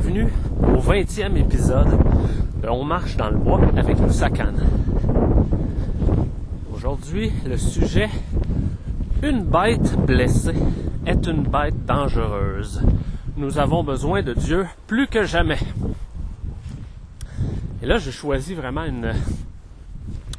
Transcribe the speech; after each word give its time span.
bienvenue 0.00 0.32
au 0.62 0.80
20e 0.80 1.36
épisode 1.36 1.90
de 2.62 2.68
On 2.68 2.84
marche 2.84 3.18
dans 3.18 3.28
le 3.28 3.36
bois 3.36 3.60
avec 3.76 3.98
le 3.98 4.10
Sacan. 4.10 4.54
Aujourd'hui, 6.72 7.30
le 7.44 7.58
sujet 7.58 8.08
Une 9.22 9.44
bête 9.44 9.96
blessée 10.06 10.54
est 11.04 11.26
une 11.26 11.42
bête 11.42 11.84
dangereuse. 11.84 12.80
Nous 13.36 13.58
avons 13.58 13.84
besoin 13.84 14.22
de 14.22 14.32
Dieu 14.32 14.66
plus 14.86 15.06
que 15.06 15.24
jamais. 15.24 15.58
Et 17.82 17.86
là, 17.86 17.98
j'ai 17.98 18.12
choisi 18.12 18.54
vraiment 18.54 18.84
une, 18.84 19.12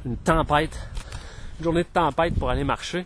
une 0.07 0.17
tempête, 0.17 0.79
une 1.59 1.65
journée 1.65 1.83
de 1.83 1.89
tempête 1.93 2.33
pour 2.33 2.49
aller 2.49 2.63
marcher. 2.63 3.05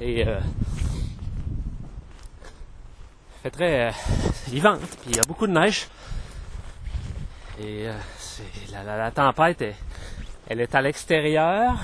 Et 0.00 0.26
euh, 0.26 0.40
très 3.50 3.88
euh, 3.88 3.92
vivante, 4.48 4.80
puis 5.02 5.10
il 5.10 5.16
y 5.16 5.20
a 5.20 5.24
beaucoup 5.24 5.46
de 5.46 5.52
neige. 5.52 5.88
Et 7.58 7.88
euh, 7.88 7.94
la, 8.70 9.10
tempête, 9.10 9.64
elle 10.48 10.60
est 10.60 10.74
à 10.74 10.82
l'extérieur, 10.82 11.78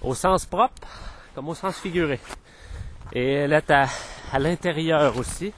au 0.00 0.14
sens 0.14 0.46
propre, 0.46 0.88
comme 1.34 1.48
au 1.48 1.54
sens 1.54 1.78
figuré. 1.78 2.20
Et 3.12 3.32
elle 3.34 3.52
est 3.52 3.70
à, 3.70 3.86
à 4.32 4.38
l'intérieur 4.38 5.16
aussi. 5.16 5.52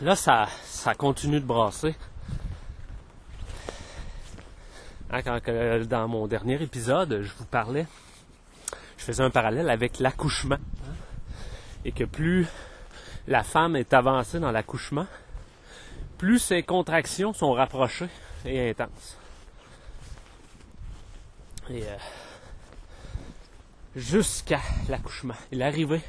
Là, 0.00 0.16
ça, 0.16 0.48
ça 0.64 0.94
continue 0.94 1.40
de 1.40 1.46
brasser. 1.46 1.94
Hein, 5.10 5.22
quand, 5.22 5.40
dans 5.88 6.08
mon 6.08 6.26
dernier 6.26 6.62
épisode, 6.62 7.20
je 7.22 7.32
vous 7.38 7.44
parlais, 7.44 7.86
je 8.96 9.04
faisais 9.04 9.22
un 9.22 9.30
parallèle 9.30 9.68
avec 9.68 9.98
l'accouchement. 9.98 10.58
Et 11.84 11.92
que 11.92 12.04
plus 12.04 12.46
la 13.28 13.42
femme 13.42 13.76
est 13.76 13.92
avancée 13.92 14.40
dans 14.40 14.50
l'accouchement, 14.50 15.06
plus 16.18 16.38
ses 16.38 16.62
contractions 16.62 17.32
sont 17.32 17.52
rapprochées 17.52 18.08
et 18.44 18.70
intenses. 18.70 19.18
Et 21.70 21.82
euh, 21.82 21.96
jusqu'à 23.94 24.60
l'accouchement 24.88 25.34
et 25.50 25.56
l'arrivée 25.56 26.02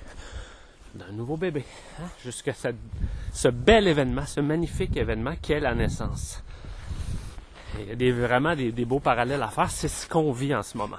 d'un 0.95 1.11
nouveau 1.11 1.37
bébé, 1.37 1.63
hein, 1.99 2.07
jusqu'à 2.23 2.53
ce, 2.53 3.47
bel 3.47 3.87
événement, 3.87 4.25
ce 4.25 4.39
magnifique 4.41 4.95
événement 4.95 5.33
qu'est 5.41 5.59
la 5.59 5.73
naissance. 5.73 6.43
il 7.79 8.01
y 8.01 8.09
a 8.09 8.13
vraiment 8.13 8.55
des 8.55 8.85
beaux 8.85 8.99
parallèles 8.99 9.41
à 9.41 9.47
faire, 9.47 9.71
c'est 9.71 9.87
ce 9.87 10.07
qu'on 10.07 10.31
vit 10.31 10.53
en 10.53 10.61
ce 10.61 10.77
moment. 10.77 10.97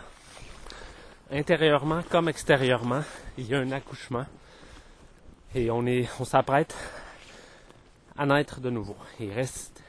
Intérieurement 1.31 2.03
comme 2.11 2.29
extérieurement, 2.29 3.03
il 3.39 3.47
y 3.47 3.55
a 3.55 3.59
un 3.59 3.71
accouchement 3.73 4.27
et 5.55 5.71
on 5.71 5.87
est, 5.87 6.09
on 6.19 6.25
s'apprête 6.25 6.75
à 8.17 8.27
naître 8.27 8.61
de 8.61 8.71
nouveau. 8.71 8.97
Il 9.21 9.33
reste, 9.33 9.83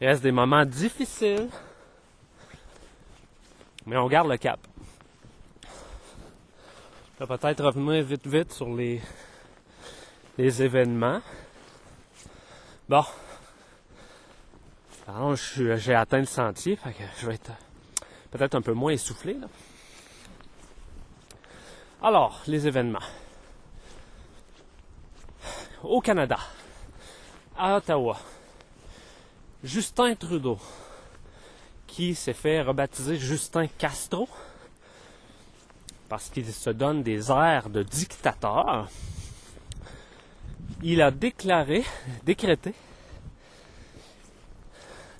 il 0.00 0.06
reste 0.06 0.22
des 0.22 0.32
moments 0.32 0.64
difficiles, 0.64 1.48
mais 3.84 3.96
on 3.96 4.06
garde 4.08 4.28
le 4.28 4.36
cap. 4.38 4.60
On 7.20 7.24
va 7.24 7.38
peut-être 7.38 7.64
revenir 7.64 8.02
vite 8.04 8.26
vite 8.26 8.52
sur 8.52 8.74
les, 8.74 9.00
les 10.38 10.62
événements. 10.62 11.20
Bon. 12.88 13.04
Alors, 15.08 15.36
j'ai 15.36 15.94
atteint 15.94 16.18
le 16.18 16.26
sentier, 16.26 16.76
que 16.76 16.90
je 17.20 17.26
vais 17.26 17.34
être 17.34 17.52
peut-être 18.30 18.54
un 18.54 18.62
peu 18.62 18.72
moins 18.72 18.92
essoufflé. 18.92 19.36
Alors, 22.02 22.42
les 22.46 22.66
événements 22.66 22.98
au 25.86 26.00
Canada, 26.00 26.38
à 27.56 27.76
Ottawa, 27.76 28.18
Justin 29.64 30.14
Trudeau, 30.14 30.58
qui 31.86 32.14
s'est 32.14 32.32
fait 32.32 32.62
rebaptiser 32.62 33.16
Justin 33.16 33.66
Castro, 33.66 34.28
parce 36.08 36.28
qu'il 36.28 36.46
se 36.46 36.70
donne 36.70 37.02
des 37.02 37.30
airs 37.30 37.70
de 37.70 37.82
dictateur, 37.82 38.88
il 40.82 41.00
a 41.02 41.10
déclaré, 41.10 41.84
décrété, 42.24 42.74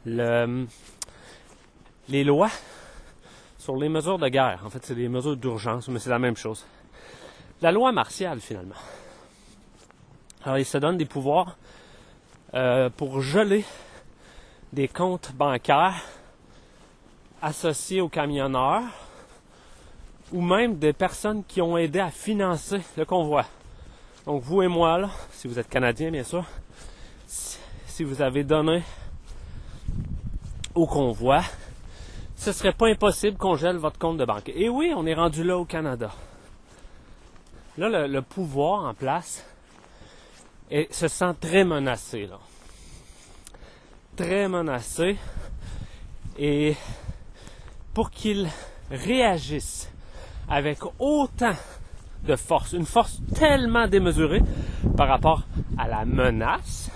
le, 0.05 0.66
les 2.09 2.25
lois 2.25 2.50
sur 3.59 3.76
les 3.76 3.88
mesures 3.88 4.19
de 4.19 4.28
guerre. 4.28 4.62
En 4.65 4.71
fait, 4.71 4.84
c'est 4.84 4.94
des 4.94 5.09
mesures 5.09 5.37
d'urgence, 5.37 5.88
mais 5.88 5.99
c'est 5.99 6.10
la 6.10 6.21
même 6.21 6.37
chose. 6.37 6.65
La 7.62 7.72
loi 7.72 7.91
martiale, 7.91 8.41
finalement. 8.41 8.76
Alors, 10.47 10.59
il 10.59 10.65
se 10.65 10.79
donne 10.79 10.97
des 10.97 11.07
pouvoirs 11.07 11.57
euh, 12.55 12.89
pour 12.89 13.21
geler 13.21 13.65
des 14.73 14.87
comptes 14.87 15.33
bancaires 15.34 16.01
associés 17.43 18.01
aux 18.01 18.09
camionneurs 18.09 18.85
ou 20.33 20.41
même 20.41 20.79
des 20.79 20.93
personnes 20.93 21.43
qui 21.43 21.61
ont 21.61 21.77
aidé 21.77 21.99
à 21.99 22.12
financer 22.12 22.81
le 22.97 23.05
convoi. 23.05 23.45
Donc 24.25 24.41
vous 24.45 24.62
et 24.62 24.69
moi, 24.69 24.99
là, 24.99 25.11
si 25.33 25.49
vous 25.49 25.59
êtes 25.59 25.69
Canadien 25.69 26.12
bien 26.12 26.23
sûr, 26.23 26.45
si 27.27 28.05
vous 28.05 28.23
avez 28.23 28.45
donné 28.45 28.85
au 30.77 30.87
convoi, 30.87 31.43
ce 32.37 32.53
serait 32.53 32.73
pas 32.73 32.87
impossible 32.87 33.37
qu'on 33.37 33.56
gèle 33.56 33.79
votre 33.79 33.99
compte 33.99 34.17
de 34.17 34.25
banque. 34.25 34.53
Et 34.55 34.69
oui, 34.69 34.93
on 34.97 35.06
est 35.06 35.15
rendu 35.15 35.43
là 35.43 35.59
au 35.59 35.65
Canada. 35.65 36.12
Là, 37.79 38.06
le 38.06 38.23
pouvoir 38.23 38.85
en 38.85 38.95
place 38.95 39.45
et 40.71 40.88
se 40.91 41.09
sent 41.09 41.34
très 41.41 41.65
menacé. 41.65 42.27
Là. 42.27 42.38
Très 44.16 44.49
menacé. 44.49 45.16
Et 46.38 46.75
pour 47.94 48.10
qu'il 48.10 48.49
réagisse 48.91 49.91
avec 50.49 50.78
autant 50.99 51.55
de 52.25 52.37
force, 52.37 52.72
une 52.72 52.87
force 52.87 53.21
tellement 53.34 53.87
démesurée 53.87 54.43
par 54.97 55.09
rapport 55.09 55.43
à 55.78 55.88
la 55.88 56.05
menace, 56.05 56.91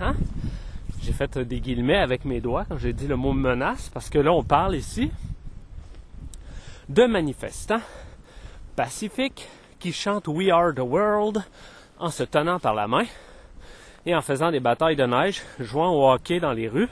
hein? 0.00 0.14
j'ai 1.02 1.12
fait 1.12 1.38
des 1.38 1.60
guillemets 1.60 1.96
avec 1.96 2.24
mes 2.24 2.40
doigts 2.40 2.64
quand 2.68 2.78
j'ai 2.78 2.92
dit 2.92 3.06
le 3.06 3.16
mot 3.16 3.32
menace, 3.32 3.90
parce 3.92 4.10
que 4.10 4.18
là 4.18 4.32
on 4.32 4.42
parle 4.42 4.76
ici 4.76 5.10
de 6.88 7.04
manifestants 7.04 7.80
pacifiques 8.74 9.48
qui 9.78 9.92
chantent 9.92 10.28
We 10.28 10.50
Are 10.50 10.74
the 10.74 10.80
World 10.80 11.44
en 11.98 12.10
se 12.10 12.22
tenant 12.22 12.58
par 12.58 12.74
la 12.74 12.86
main 12.86 13.04
et 14.04 14.14
en 14.14 14.22
faisant 14.22 14.50
des 14.50 14.60
batailles 14.60 14.96
de 14.96 15.04
neige, 15.04 15.42
jouant 15.58 15.90
au 15.90 16.10
hockey 16.10 16.40
dans 16.40 16.52
les 16.52 16.68
rues 16.68 16.88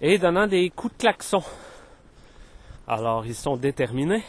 et 0.00 0.18
donnant 0.18 0.46
des 0.46 0.70
coups 0.70 0.94
de 0.94 0.98
klaxon. 0.98 1.42
Alors 2.86 3.26
ils 3.26 3.34
sont 3.34 3.56
déterminés, 3.56 4.24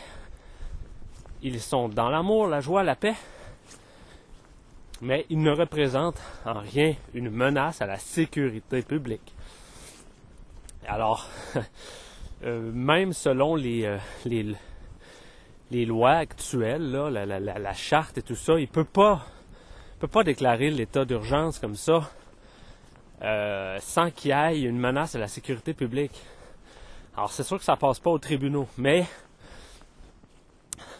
ils 1.41 1.61
sont 1.61 1.89
dans 1.89 2.09
l'amour, 2.09 2.47
la 2.47 2.59
joie, 2.59 2.83
la 2.83 2.95
paix, 2.95 3.15
mais 5.01 5.25
ils 5.29 5.41
ne 5.41 5.51
représentent 5.51 6.21
en 6.45 6.59
rien 6.59 6.93
une 7.13 7.29
menace 7.29 7.81
à 7.81 7.85
la 7.85 7.97
sécurité 7.97 8.81
publique. 8.81 9.33
Alors, 10.87 11.27
euh, 12.43 12.71
même 12.73 13.13
selon 13.13 13.55
les, 13.55 13.85
euh, 13.85 13.97
les, 14.25 14.55
les 15.71 15.85
lois 15.85 16.13
actuelles, 16.13 16.91
la, 16.91 17.25
la, 17.25 17.39
la, 17.39 17.73
charte 17.73 18.17
et 18.17 18.21
tout 18.21 18.35
ça, 18.35 18.59
il 18.59 18.67
peut 18.67 18.83
pas 18.83 19.25
peut 19.99 20.07
pas 20.07 20.23
déclarer 20.23 20.69
l'état 20.69 21.03
d'urgence 21.03 21.59
comme 21.59 21.75
ça 21.75 22.09
euh, 23.21 23.77
sans 23.81 24.11
qu'il 24.11 24.31
y 24.31 24.33
ait 24.33 24.61
une 24.61 24.79
menace 24.79 25.15
à 25.15 25.19
la 25.19 25.27
sécurité 25.27 25.73
publique. 25.73 26.21
Alors 27.17 27.33
c'est 27.33 27.43
sûr 27.43 27.57
que 27.57 27.65
ça 27.65 27.75
passe 27.75 27.99
pas 27.99 28.09
aux 28.09 28.17
tribunaux, 28.17 28.67
mais 28.77 29.05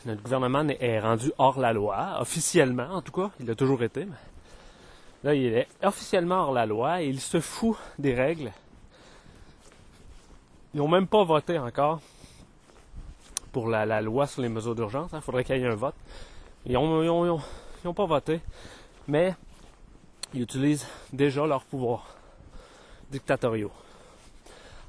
notre 0.06 0.22
gouvernement 0.22 0.68
est 0.68 1.00
rendu 1.00 1.31
hors 1.38 1.59
la 1.59 1.72
loi, 1.72 2.18
officiellement 2.19 2.89
en 2.92 3.01
tout 3.01 3.13
cas, 3.13 3.31
il 3.39 3.50
a 3.50 3.56
toujours 3.56 3.81
été. 3.83 4.04
Mais 4.04 4.18
là, 5.24 5.33
il 5.33 5.45
est 5.45 5.68
officiellement 5.81 6.44
hors 6.44 6.54
la 6.54 6.65
loi 6.65 7.01
et 7.01 7.07
il 7.07 7.22
se 7.22 7.39
fout 7.39 7.77
des 7.98 8.13
règles. 8.13 8.51
Ils 10.74 10.77
n'ont 10.77 10.89
même 10.89 11.07
pas 11.07 11.24
voté 11.24 11.57
encore 11.57 12.01
pour 13.51 13.68
la, 13.68 14.01
loi 14.01 14.28
sur 14.28 14.42
les 14.42 14.50
mesures 14.50 14.75
d'urgence. 14.75 15.10
Il 15.12 15.18
hein. 15.18 15.22
faudrait 15.22 15.44
qu'il 15.44 15.57
y 15.57 15.62
ait 15.62 15.68
un 15.68 15.75
vote. 15.75 15.96
Ils 16.66 16.74
n'ont 16.74 17.94
pas 17.94 18.06
voté, 18.06 18.42
mais 19.07 19.36
ils 20.34 20.42
utilisent 20.42 20.88
déjà 21.12 21.46
leurs 21.46 21.63
pouvoirs 21.63 22.06
dictatoriaux. 23.12 23.72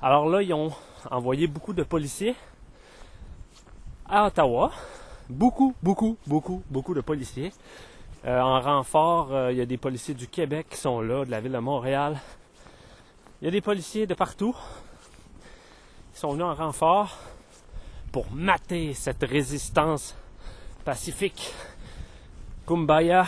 Alors 0.03 0.29
là, 0.29 0.43
ils 0.43 0.53
ont 0.53 0.73
envoyé 1.11 1.47
beaucoup 1.47 1.73
de 1.73 1.83
policiers 1.83 2.35
à 4.09 4.27
Ottawa. 4.27 4.73
Beaucoup, 5.29 5.75
beaucoup, 5.83 6.17
beaucoup, 6.27 6.62
beaucoup 6.69 6.95
de 6.95 7.01
policiers. 7.01 7.53
Euh, 8.27 8.41
en 8.41 8.61
renfort, 8.61 9.33
euh, 9.33 9.53
il 9.53 9.59
y 9.59 9.61
a 9.61 9.67
des 9.67 9.79
policiers 9.79 10.15
du 10.15 10.27
Québec 10.27 10.67
qui 10.71 10.77
sont 10.77 11.01
là, 11.01 11.25
de 11.25 11.31
la 11.31 11.41
ville 11.41 11.53
de 11.53 11.59
Montréal. 11.59 12.19
Il 13.41 13.47
y 13.47 13.49
a 13.49 13.51
des 13.51 13.61
policiers 13.61 14.07
de 14.07 14.15
partout. 14.15 14.55
Ils 16.15 16.19
sont 16.19 16.33
venus 16.33 16.45
en 16.45 16.55
renfort 16.55 17.17
pour 18.12 18.31
mater 18.33 18.95
cette 18.95 19.23
résistance 19.23 20.17
pacifique, 20.85 21.53
kumbaya, 22.67 23.27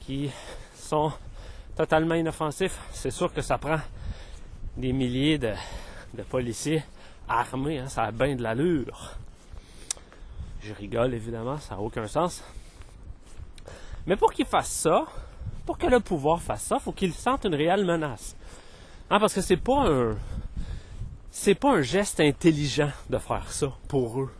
qui 0.00 0.30
sont 0.74 1.12
totalement 1.76 2.14
inoffensifs. 2.14 2.78
C'est 2.92 3.10
sûr 3.10 3.32
que 3.32 3.40
ça 3.40 3.58
prend 3.58 3.78
des 4.76 4.92
milliers 4.92 5.38
de, 5.38 5.52
policiers 6.28 6.82
armés, 7.28 7.78
hein, 7.78 7.88
ça 7.88 8.04
a 8.04 8.10
bien 8.10 8.34
de 8.34 8.42
l'allure. 8.42 9.12
Je 10.60 10.72
rigole 10.74 11.14
évidemment, 11.14 11.58
ça 11.58 11.74
n'a 11.74 11.80
aucun 11.80 12.06
sens. 12.06 12.42
Mais 14.06 14.16
pour 14.16 14.32
qu'ils 14.32 14.46
fassent 14.46 14.70
ça, 14.72 15.04
pour 15.64 15.78
que 15.78 15.86
le 15.86 16.00
pouvoir 16.00 16.40
fasse 16.40 16.62
ça, 16.62 16.78
faut 16.78 16.92
qu'ils 16.92 17.14
sentent 17.14 17.44
une 17.44 17.54
réelle 17.54 17.84
menace. 17.84 18.36
Hein, 19.10 19.20
parce 19.20 19.34
que 19.34 19.40
c'est 19.40 19.56
pas 19.56 19.86
un 19.86 20.16
c'est 21.42 21.56
pas 21.56 21.72
un 21.72 21.82
geste 21.82 22.20
intelligent 22.20 22.92
de 23.10 23.18
faire 23.18 23.50
ça 23.50 23.72
pour 23.88 24.20
eux. 24.20 24.30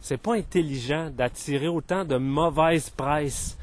C'est 0.00 0.16
pas 0.16 0.34
intelligent 0.34 1.08
d'attirer 1.08 1.68
autant 1.68 2.04
de 2.04 2.16
mauvaise 2.16 2.90
presse 2.90 3.56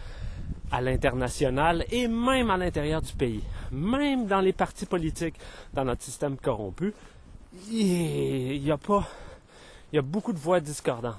à 0.72 0.80
l'international 0.80 1.84
et 1.92 2.08
même 2.08 2.50
à 2.50 2.56
l'intérieur 2.56 3.02
du 3.02 3.12
pays, 3.12 3.44
même 3.74 4.26
dans 4.26 4.40
les 4.40 4.54
partis 4.54 4.86
politiques, 4.86 5.36
dans 5.74 5.84
notre 5.84 6.02
système 6.02 6.38
corrompu, 6.38 6.94
il 7.70 8.66
y 8.66 8.72
a 8.72 8.78
pas, 8.78 9.06
il 9.92 9.98
y 9.98 10.00
a 10.00 10.02
beaucoup 10.02 10.32
de 10.32 10.40
voix 10.40 10.62
discordantes. 10.62 11.18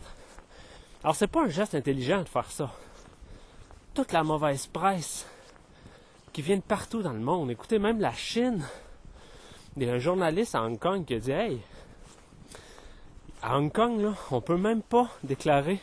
Alors 1.05 1.17
c'est 1.17 1.27
pas 1.27 1.45
un 1.45 1.51
geste 1.51 1.75
intelligent 1.75 2.23
de 2.23 2.29
faire 2.31 2.51
ça. 2.51 2.73
Toute 3.93 4.13
la 4.13 4.23
mauvaise 4.23 4.67
presse 4.69 5.27
qui 6.33 6.41
vient 6.41 6.57
de 6.57 6.63
partout 6.63 7.03
dans 7.03 7.13
le 7.13 7.21
monde. 7.21 7.51
Écoutez, 7.51 7.79
même 7.79 8.01
la 8.01 8.15
Chine. 8.15 8.65
Il 9.75 9.85
y 9.85 9.89
a 9.89 9.95
un 9.95 9.99
journaliste 9.99 10.55
à 10.55 10.63
Hong 10.63 10.79
Kong 10.79 11.07
qui 11.07 11.15
a 11.15 11.19
dit 11.19 11.31
Hey, 11.31 11.59
à 13.41 13.57
Hong 13.57 13.73
Kong, 13.73 14.03
là, 14.03 14.13
on 14.31 14.43
peut 14.43 14.59
même 14.59 14.83
pas 14.83 15.09
déclarer 15.25 15.79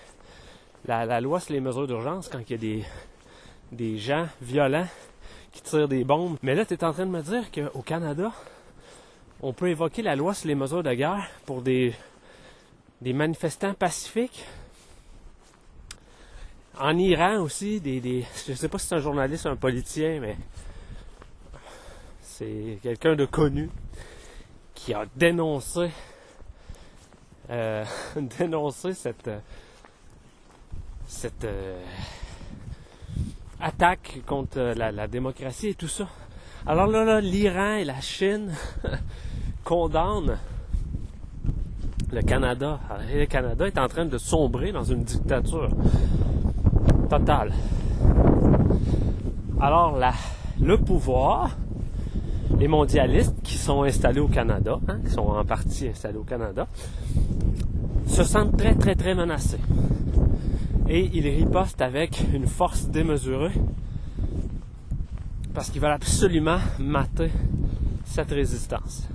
la, 0.85 1.19
loi 1.19 1.39
sur 1.39 1.53
les 1.53 1.59
mesures 1.59 1.87
d'urgence 1.87 2.29
quand 2.29 2.39
il 2.47 2.51
y 2.51 2.53
a 2.53 2.57
des, 2.57 2.83
des 3.71 3.97
gens 3.97 4.27
violents 4.43 4.87
qui 5.51 5.63
tirent 5.63 5.87
des 5.87 6.03
bombes. 6.03 6.37
Mais 6.43 6.53
là, 6.53 6.65
tu 6.65 6.75
es 6.75 6.83
en 6.83 6.93
train 6.93 7.07
de 7.07 7.11
me 7.11 7.21
dire 7.23 7.49
qu'au 7.51 7.81
Canada, 7.81 8.31
on 9.41 9.53
peut 9.53 9.69
évoquer 9.69 10.03
la 10.03 10.15
loi 10.15 10.35
sur 10.35 10.47
les 10.47 10.55
mesures 10.55 10.83
de 10.83 10.93
guerre 10.93 11.27
pour 11.47 11.63
des, 11.63 11.95
des 13.01 13.13
manifestants 13.13 13.73
pacifiques. 13.73 14.45
En 16.79 16.95
Iran 16.95 17.41
aussi, 17.41 17.81
des, 17.81 17.99
des 17.99 18.23
je 18.47 18.53
sais 18.53 18.69
pas 18.69 18.77
si 18.77 18.85
c'est 18.85 18.95
un 18.95 18.99
journaliste 18.99 19.45
ou 19.45 19.49
un 19.49 19.55
politicien, 19.55 20.19
mais 20.21 20.37
c'est 22.39 22.79
quelqu'un 22.81 23.17
de 23.17 23.25
connu 23.25 23.69
qui 24.73 24.93
a 24.93 25.03
dénoncé 25.17 25.89
euh, 27.49 27.83
dénoncé 28.39 28.93
cette 28.93 29.27
euh, 31.43 31.81
attaque 33.59 34.21
contre 34.25 34.73
la, 34.77 35.07
démocratie 35.09 35.67
et 35.67 35.73
tout 35.73 35.89
ça. 35.89 36.07
Alors 36.65 36.87
là, 36.87 37.19
l'Iran 37.19 37.73
et 37.73 37.83
la 37.83 37.99
Chine 37.99 38.53
condamnent 39.65 40.37
le 42.09 42.21
Canada. 42.21 42.79
Le 43.13 43.25
Canada 43.25 43.67
est 43.67 43.77
en 43.77 43.89
train 43.89 44.05
de 44.05 44.17
sombrer 44.17 44.71
dans 44.71 44.85
une 44.85 45.03
dictature 45.03 45.71
totale. 47.09 47.51
Alors 49.59 49.97
là, 49.97 50.13
le 50.61 50.77
pouvoir, 50.77 51.57
les 52.57 52.67
mondialistes 52.67 53.35
qui 53.43 53.57
sont 53.57 53.83
installés 53.83 54.19
au 54.19 54.27
Canada, 54.27 54.79
hein, 54.87 54.99
qui 55.05 55.11
sont 55.11 55.21
en 55.21 55.45
partie 55.45 55.87
installés 55.87 56.17
au 56.17 56.23
Canada, 56.23 56.67
se 58.07 58.23
sentent 58.23 58.57
très 58.57 58.75
très 58.75 58.95
très 58.95 59.13
menacés 59.13 59.59
et 60.89 61.07
il 61.13 61.27
riposte 61.27 61.81
avec 61.81 62.19
une 62.33 62.47
force 62.47 62.87
démesurée 62.87 63.53
parce 65.53 65.69
qu'ils 65.69 65.81
veulent 65.81 65.91
absolument 65.91 66.57
mater 66.79 67.29
cette 68.05 68.31
résistance. 68.31 69.07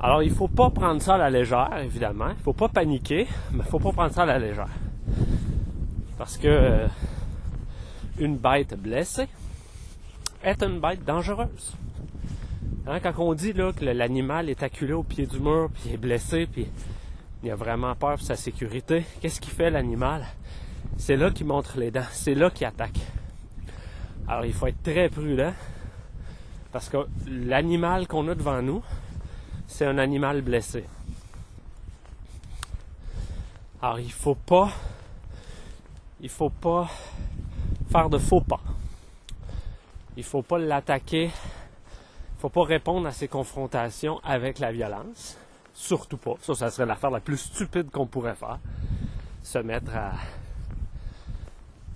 Alors 0.00 0.22
il 0.22 0.30
ne 0.30 0.34
faut 0.34 0.48
pas 0.48 0.70
prendre 0.70 1.00
ça 1.00 1.14
à 1.14 1.18
la 1.18 1.30
légère, 1.30 1.70
évidemment. 1.80 2.30
Il 2.30 2.38
ne 2.38 2.42
faut 2.42 2.52
pas 2.52 2.68
paniquer, 2.68 3.28
mais 3.52 3.58
il 3.58 3.66
ne 3.66 3.70
faut 3.70 3.78
pas 3.78 3.92
prendre 3.92 4.12
ça 4.12 4.22
à 4.22 4.26
la 4.26 4.38
légère. 4.40 4.68
Parce 6.18 6.36
que 6.36 6.48
euh, 6.48 6.88
une 8.18 8.36
bête 8.36 8.74
blessée 8.80 9.28
est 10.42 10.60
une 10.62 10.80
bête 10.80 11.04
dangereuse. 11.04 11.76
Hein, 12.84 12.98
quand 12.98 13.12
on 13.18 13.34
dit 13.34 13.52
là, 13.52 13.72
que 13.72 13.84
l'animal 13.84 14.50
est 14.50 14.62
acculé 14.62 14.92
au 14.92 15.04
pied 15.04 15.26
du 15.26 15.38
mur, 15.38 15.70
puis 15.72 15.92
est 15.92 15.96
blessé, 15.96 16.46
puis 16.46 16.66
il 17.44 17.50
a 17.50 17.54
vraiment 17.54 17.94
peur 17.94 18.16
pour 18.16 18.26
sa 18.26 18.34
sécurité. 18.34 19.04
Qu'est-ce 19.20 19.40
qu'il 19.40 19.52
fait 19.52 19.70
l'animal? 19.70 20.26
C'est 20.96 21.16
là 21.16 21.30
qu'il 21.30 21.46
montre 21.46 21.78
les 21.78 21.92
dents, 21.92 22.04
c'est 22.10 22.34
là 22.34 22.50
qu'il 22.50 22.66
attaque. 22.66 22.98
Alors 24.26 24.44
il 24.44 24.52
faut 24.52 24.66
être 24.66 24.82
très 24.82 25.08
prudent 25.08 25.52
parce 26.72 26.88
que 26.88 27.06
l'animal 27.26 28.08
qu'on 28.08 28.26
a 28.28 28.34
devant 28.34 28.62
nous, 28.62 28.82
c'est 29.66 29.86
un 29.86 29.98
animal 29.98 30.42
blessé. 30.42 30.84
Alors 33.80 34.00
il 34.00 34.12
faut 34.12 34.34
pas 34.34 34.70
il 36.20 36.28
faut 36.28 36.50
pas 36.50 36.88
faire 37.90 38.08
de 38.10 38.18
faux 38.18 38.40
pas. 38.40 38.60
Il 40.16 40.24
faut 40.24 40.42
pas 40.42 40.58
l'attaquer. 40.58 41.30
Faut 42.42 42.48
pas 42.48 42.64
répondre 42.64 43.06
à 43.06 43.12
ces 43.12 43.28
confrontations 43.28 44.18
avec 44.24 44.58
la 44.58 44.72
violence. 44.72 45.38
Surtout 45.74 46.16
pas. 46.16 46.34
Ça, 46.42 46.56
ça 46.56 46.70
serait 46.72 46.86
l'affaire 46.86 47.12
la 47.12 47.20
plus 47.20 47.36
stupide 47.36 47.88
qu'on 47.92 48.08
pourrait 48.08 48.34
faire. 48.34 48.58
Se 49.44 49.58
mettre 49.58 49.94
à 49.94 50.10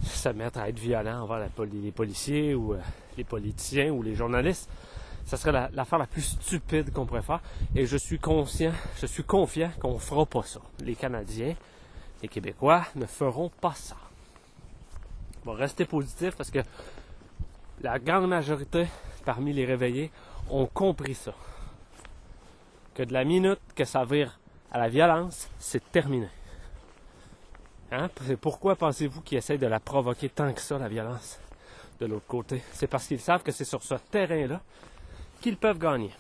se 0.05 0.29
mettre 0.29 0.61
à 0.61 0.69
être 0.69 0.79
violent 0.79 1.23
envers 1.23 1.49
les 1.73 1.91
policiers 1.91 2.55
ou 2.55 2.75
euh, 2.75 2.79
les 3.19 3.25
politiciens 3.25 3.91
ou 3.91 4.05
les 4.05 4.15
journalistes. 4.15 4.71
Ça 5.25 5.37
serait 5.37 5.69
l'affaire 5.73 5.99
la, 5.99 6.07
plus 6.07 6.23
stupide 6.23 6.93
qu'on 6.93 7.07
pourrait 7.07 7.23
faire. 7.23 7.41
Et 7.75 7.85
je 7.85 7.97
suis 7.97 8.21
conscient, 8.21 8.71
je 9.01 9.07
suis 9.07 9.25
confiant 9.25 9.73
qu'on 9.81 9.99
fera 9.99 10.27
pas 10.27 10.45
ça. 10.45 10.61
Les 10.79 10.95
Canadiens, 10.95 11.57
les 12.23 12.29
Québécois 12.29 12.85
ne 12.95 13.07
feront 13.07 13.51
pas 13.61 13.75
ça. 13.75 13.97
Bon, 15.45 15.55
restez 15.55 15.87
positif 15.87 16.37
parce 16.37 16.53
que 16.53 16.61
la 17.83 17.99
grande 17.99 18.29
majorité 18.29 18.87
parmi 19.27 19.53
les 19.53 19.65
réveillés 19.65 20.13
ont 20.51 20.67
compris 20.67 21.15
ça 21.15 21.35
que 22.95 23.03
de 23.03 23.13
la 23.13 23.25
minute 23.25 23.61
que 23.75 23.85
ça 23.85 24.05
vire 24.05 24.39
à 24.71 24.79
la 24.79 24.89
violence, 24.89 25.49
c'est 25.59 25.93
terminé. 25.93 26.29
Hein? 27.93 28.09
Pourquoi 28.41 28.75
pensez-vous 28.75 29.21
qu'ils 29.21 29.39
essayent 29.39 29.59
de 29.59 29.67
la 29.67 29.81
provoquer 29.81 30.29
tant 30.29 30.53
que 30.53 30.61
ça, 30.61 30.79
la 30.79 30.89
violence, 30.89 31.39
de 32.01 32.07
l'autre 32.07 32.27
côté? 32.27 32.63
C'est 32.73 32.87
parce 32.87 33.07
qu'ils 33.07 33.21
savent 33.21 33.43
que 33.43 33.53
c'est 33.53 33.65
sur 33.65 33.83
ce 33.83 33.95
terrain-là 33.95 34.61
qu'ils 35.41 35.57
peuvent 35.57 35.79
gagner. 35.79 36.13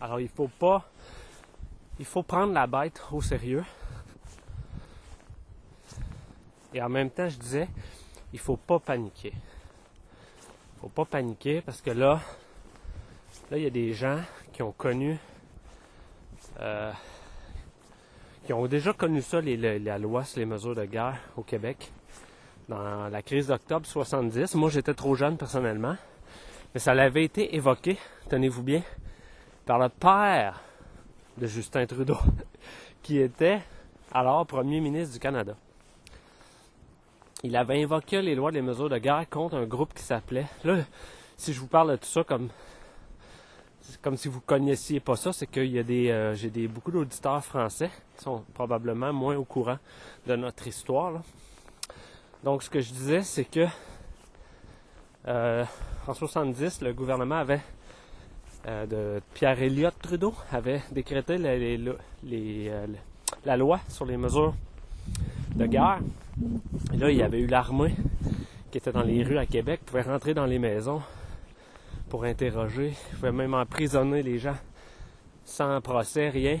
Alors 0.00 0.20
il 0.20 0.28
faut 0.28 0.48
pas. 0.48 0.88
Il 1.98 2.04
faut 2.04 2.22
prendre 2.22 2.52
la 2.52 2.66
bête 2.66 3.02
au 3.12 3.22
sérieux. 3.22 3.64
Et 6.74 6.82
en 6.82 6.90
même 6.90 7.10
temps, 7.10 7.28
je 7.28 7.38
disais, 7.38 7.68
il 8.32 8.38
faut 8.38 8.56
pas 8.56 8.78
paniquer 8.78 9.32
faut 10.80 10.88
pas 10.88 11.04
paniquer 11.04 11.60
parce 11.62 11.80
que 11.80 11.90
là, 11.90 12.20
il 13.50 13.58
y 13.58 13.66
a 13.66 13.70
des 13.70 13.92
gens 13.92 14.20
qui 14.52 14.62
ont 14.62 14.72
connu, 14.72 15.18
euh, 16.60 16.92
qui 18.44 18.52
ont 18.52 18.66
déjà 18.66 18.92
connu 18.92 19.22
ça, 19.22 19.40
les, 19.40 19.78
la 19.78 19.98
loi 19.98 20.24
sur 20.24 20.38
les 20.38 20.46
mesures 20.46 20.74
de 20.74 20.84
guerre 20.84 21.18
au 21.36 21.42
Québec, 21.42 21.90
dans 22.68 23.08
la 23.08 23.22
crise 23.22 23.48
d'octobre 23.48 23.86
70. 23.86 24.54
Moi, 24.54 24.70
j'étais 24.70 24.94
trop 24.94 25.14
jeune 25.14 25.36
personnellement, 25.36 25.96
mais 26.74 26.80
ça 26.80 26.92
avait 26.92 27.24
été 27.24 27.56
évoqué, 27.56 27.98
tenez-vous 28.28 28.62
bien, 28.62 28.82
par 29.64 29.78
le 29.78 29.88
père 29.88 30.62
de 31.38 31.46
Justin 31.46 31.86
Trudeau, 31.86 32.18
qui 33.02 33.18
était 33.18 33.60
alors 34.12 34.46
premier 34.46 34.80
ministre 34.80 35.14
du 35.14 35.20
Canada 35.20 35.56
il 37.46 37.56
avait 37.56 37.82
invoqué 37.82 38.22
les 38.22 38.34
lois 38.34 38.50
des 38.50 38.62
mesures 38.62 38.88
de 38.88 38.98
guerre 38.98 39.28
contre 39.30 39.56
un 39.56 39.66
groupe 39.66 39.94
qui 39.94 40.02
s'appelait. 40.02 40.46
Là, 40.64 40.78
si 41.36 41.52
je 41.52 41.60
vous 41.60 41.68
parle 41.68 41.92
de 41.92 41.96
tout 41.96 42.06
ça 42.06 42.24
comme 42.24 42.50
si 44.16 44.28
vous 44.28 44.40
connaissiez 44.40 45.00
pas 45.00 45.16
ça, 45.16 45.32
c'est 45.32 45.46
qu'il 45.46 45.66
y 45.66 45.78
a 45.78 45.82
des 45.82 46.10
euh, 46.10 46.34
j'ai 46.34 46.50
beaucoup 46.68 46.90
d'auditeurs 46.90 47.44
français 47.44 47.90
qui 48.16 48.24
sont 48.24 48.42
probablement 48.54 49.12
moins 49.12 49.36
au 49.36 49.44
courant 49.44 49.78
de 50.26 50.36
notre 50.36 50.66
histoire. 50.66 51.22
Donc 52.42 52.62
ce 52.62 52.70
que 52.70 52.80
je 52.80 52.92
disais, 52.92 53.22
c'est 53.22 53.44
que 53.44 53.66
euh, 55.28 55.64
en 56.06 56.14
70, 56.14 56.82
le 56.82 56.92
gouvernement 56.92 57.36
avait 57.36 57.60
euh, 58.66 58.86
de 58.86 59.22
Pierre 59.34 59.62
Elliott 59.62 59.94
Trudeau 60.00 60.34
avait 60.50 60.82
décrété 60.90 61.38
la 63.44 63.56
loi 63.56 63.80
sur 63.88 64.04
les 64.04 64.16
mesures 64.16 64.54
de 65.54 65.66
guerre. 65.66 66.00
Et 66.92 66.96
là, 66.96 67.10
il 67.10 67.16
y 67.16 67.22
avait 67.22 67.40
eu 67.40 67.46
l'armée 67.46 67.94
qui 68.70 68.78
était 68.78 68.92
dans 68.92 69.02
les 69.02 69.22
rues 69.22 69.38
à 69.38 69.46
Québec, 69.46 69.80
pouvait 69.86 70.02
rentrer 70.02 70.34
dans 70.34 70.44
les 70.44 70.58
maisons 70.58 71.00
pour 72.10 72.24
interroger, 72.24 72.94
pouvait 73.14 73.32
même 73.32 73.54
emprisonner 73.54 74.22
les 74.22 74.38
gens 74.38 74.56
sans 75.44 75.80
procès, 75.80 76.28
rien. 76.28 76.58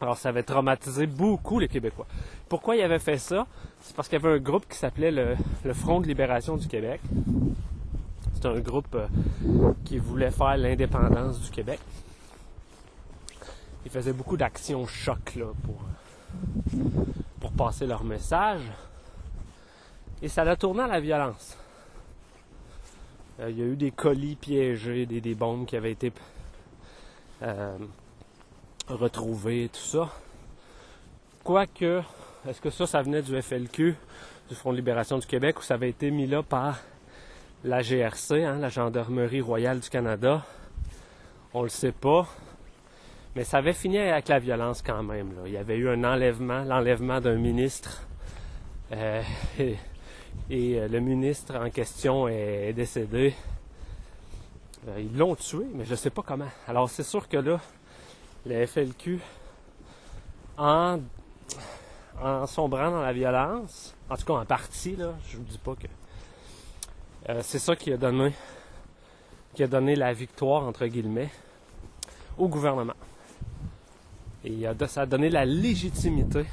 Alors 0.00 0.16
ça 0.18 0.28
avait 0.28 0.42
traumatisé 0.42 1.06
beaucoup 1.06 1.58
les 1.58 1.68
Québécois. 1.68 2.06
Pourquoi 2.48 2.76
il 2.76 2.82
avait 2.82 2.98
fait 2.98 3.18
ça? 3.18 3.46
C'est 3.80 3.94
parce 3.96 4.08
qu'il 4.08 4.20
y 4.20 4.24
avait 4.24 4.36
un 4.36 4.40
groupe 4.40 4.68
qui 4.68 4.76
s'appelait 4.76 5.10
le, 5.10 5.36
Front 5.74 6.00
de 6.00 6.06
libération 6.06 6.56
du 6.56 6.68
Québec. 6.68 7.00
C'est 8.34 8.46
un 8.46 8.58
groupe 8.60 8.94
euh, 8.94 9.72
qui 9.84 9.98
voulait 9.98 10.30
faire 10.30 10.56
l'indépendance 10.56 11.40
du 11.40 11.50
Québec. 11.50 11.78
Ils 13.84 13.90
faisaient 13.90 14.12
beaucoup 14.12 14.36
d'actions 14.36 14.86
choc 14.86 15.34
là, 15.36 15.46
pour, 15.64 15.82
pour 17.40 17.52
passer 17.52 17.86
leur 17.86 18.04
message. 18.04 18.62
Et 20.20 20.28
ça 20.28 20.44
l'a 20.44 20.56
tourné 20.56 20.82
à 20.82 20.86
la 20.86 21.00
violence. 21.00 21.56
Euh, 23.40 23.50
il 23.50 23.58
y 23.58 23.62
a 23.62 23.64
eu 23.64 23.76
des 23.76 23.90
colis 23.90 24.36
piégés, 24.36 25.06
des, 25.06 25.20
des 25.20 25.34
bombes 25.34 25.66
qui 25.66 25.76
avaient 25.76 25.92
été 25.92 26.12
euh, 27.42 27.76
retrouvées, 28.88 29.68
tout 29.72 29.80
ça. 29.80 30.10
Quoique, 31.42 32.02
est-ce 32.48 32.60
que 32.60 32.70
ça, 32.70 32.86
ça 32.86 33.02
venait 33.02 33.22
du 33.22 33.40
FLQ, 33.40 33.96
du 34.48 34.54
Front 34.54 34.70
de 34.70 34.76
libération 34.76 35.18
du 35.18 35.26
Québec, 35.26 35.58
ou 35.58 35.62
ça 35.62 35.74
avait 35.74 35.90
été 35.90 36.10
mis 36.10 36.26
là 36.26 36.42
par 36.42 36.78
la 37.64 37.82
GRC, 37.82 38.44
hein, 38.44 38.58
la 38.58 38.68
Gendarmerie 38.68 39.40
royale 39.40 39.80
du 39.80 39.88
Canada? 39.88 40.44
On 41.52 41.62
le 41.62 41.68
sait 41.68 41.92
pas. 41.92 42.28
Mais 43.34 43.44
ça 43.44 43.58
avait 43.58 43.72
fini 43.72 43.98
avec 43.98 44.28
la 44.28 44.38
violence 44.38 44.82
quand 44.82 45.02
même. 45.02 45.34
Là. 45.34 45.42
Il 45.46 45.52
y 45.52 45.56
avait 45.56 45.76
eu 45.76 45.88
un 45.88 46.04
enlèvement, 46.04 46.64
l'enlèvement 46.64 47.18
d'un 47.20 47.36
ministre. 47.36 48.02
Euh, 48.92 49.22
et 49.58 50.78
euh, 50.78 50.88
le 50.88 51.00
ministre 51.00 51.56
en 51.56 51.70
question 51.70 52.28
est, 52.28 52.74
décédé. 52.74 53.34
Euh, 54.86 55.00
ils 55.00 55.16
l'ont 55.16 55.34
tué, 55.34 55.64
mais 55.72 55.86
je 55.86 55.92
ne 55.92 55.96
sais 55.96 56.10
pas 56.10 56.22
comment. 56.22 56.48
Alors 56.68 56.90
c'est 56.90 57.04
sûr 57.04 57.26
que 57.26 57.38
là, 57.38 57.58
le 58.44 58.66
FLQ, 58.66 59.18
en, 60.58 60.98
sombrant 62.46 62.90
dans 62.90 63.00
la 63.00 63.14
violence, 63.14 63.94
en 64.10 64.16
tout 64.16 64.26
cas 64.26 64.34
en 64.34 64.44
partie, 64.44 64.94
là, 64.96 65.14
je 65.26 65.38
ne 65.38 65.42
vous 65.42 65.48
dis 65.48 65.58
pas 65.58 65.74
que 65.74 65.86
c'est 67.40 67.60
ça 67.60 67.72
a 67.72 67.96
donné 67.96 68.32
qui 69.54 69.62
a 69.62 69.66
donné 69.68 69.94
la 69.94 70.12
victoire 70.12 70.64
entre 70.64 70.86
guillemets 70.86 71.30
au 72.36 72.48
gouvernement. 72.48 72.94
Et 74.44 74.66
ça 74.88 75.02
a 75.02 75.06
donné 75.06 75.30
la 75.30 75.44
légitimité 75.44 76.44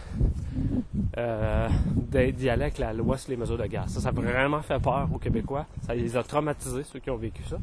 euh, 1.17 1.69
d'y 2.11 2.49
aller 2.49 2.63
avec 2.63 2.77
la 2.77 2.93
loi 2.93 3.17
sur 3.17 3.31
les 3.31 3.37
mesures 3.37 3.57
de 3.57 3.65
gaz. 3.65 3.91
Ça, 3.91 3.99
ça 3.99 4.09
a 4.09 4.11
vraiment 4.11 4.61
fait 4.61 4.79
peur 4.79 5.09
aux 5.13 5.17
Québécois. 5.17 5.65
Ça 5.85 5.95
les 5.95 6.15
a 6.15 6.23
traumatisés, 6.23 6.83
ceux 6.83 6.99
qui 6.99 7.09
ont 7.09 7.17
vécu 7.17 7.43
ça, 7.43 7.57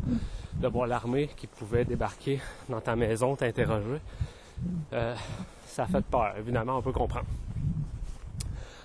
de 0.60 0.68
voir 0.68 0.86
l'armée 0.86 1.30
qui 1.36 1.46
pouvait 1.46 1.84
débarquer 1.84 2.40
dans 2.68 2.80
ta 2.80 2.96
maison, 2.96 3.36
t'interroger. 3.36 4.00
Euh, 4.92 5.14
ça 5.66 5.84
a 5.84 5.86
fait 5.86 6.04
peur, 6.04 6.34
évidemment, 6.38 6.78
on 6.78 6.82
peut 6.82 6.92
comprendre. 6.92 7.26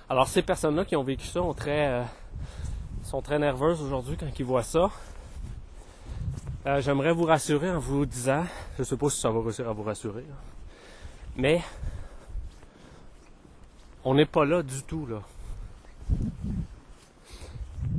Alors, 0.09 0.27
ces 0.27 0.41
personnes-là 0.41 0.83
qui 0.83 0.95
ont 0.95 1.03
vécu 1.03 1.25
ça 1.25 1.39
euh, 1.39 2.03
sont 3.03 3.21
très 3.21 3.39
nerveuses 3.39 3.81
aujourd'hui 3.81 4.17
quand 4.17 4.27
ils 4.37 4.45
voient 4.45 4.61
ça. 4.61 4.89
Euh, 6.67 6.81
j'aimerais 6.81 7.13
vous 7.13 7.23
rassurer 7.23 7.71
en 7.71 7.79
vous 7.79 8.05
disant, 8.05 8.43
je 8.75 8.81
ne 8.81 8.85
sais 8.85 8.97
pas 8.97 9.09
si 9.09 9.19
ça 9.19 9.31
va 9.31 9.39
réussir 9.39 9.67
à 9.69 9.73
vous 9.73 9.83
rassurer, 9.83 10.25
mais 11.35 11.61
on 14.03 14.13
n'est 14.13 14.25
pas 14.25 14.45
là 14.45 14.63
du 14.63 14.83
tout, 14.83 15.05
là. 15.05 15.21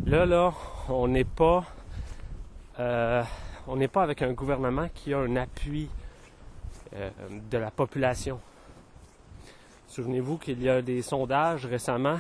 Là, 0.07 0.27
là, 0.27 0.53
on 0.89 1.09
n'est 1.09 1.25
pas, 1.25 1.65
euh, 2.79 3.23
on 3.67 3.77
n'est 3.77 3.89
pas 3.89 4.03
avec 4.03 4.23
un 4.23 4.33
gouvernement 4.33 4.89
qui 4.95 5.15
a 5.15 5.19
un 5.19 5.37
appui 5.37 5.89
euh, 6.95 7.11
de 7.51 7.59
la 7.59 7.71
population. 7.71 8.41
Souvenez-vous 9.89 10.39
qu'il 10.39 10.63
y 10.63 10.69
a 10.69 10.83
des 10.83 11.03
sondages 11.03 11.67
récemment 11.67 12.19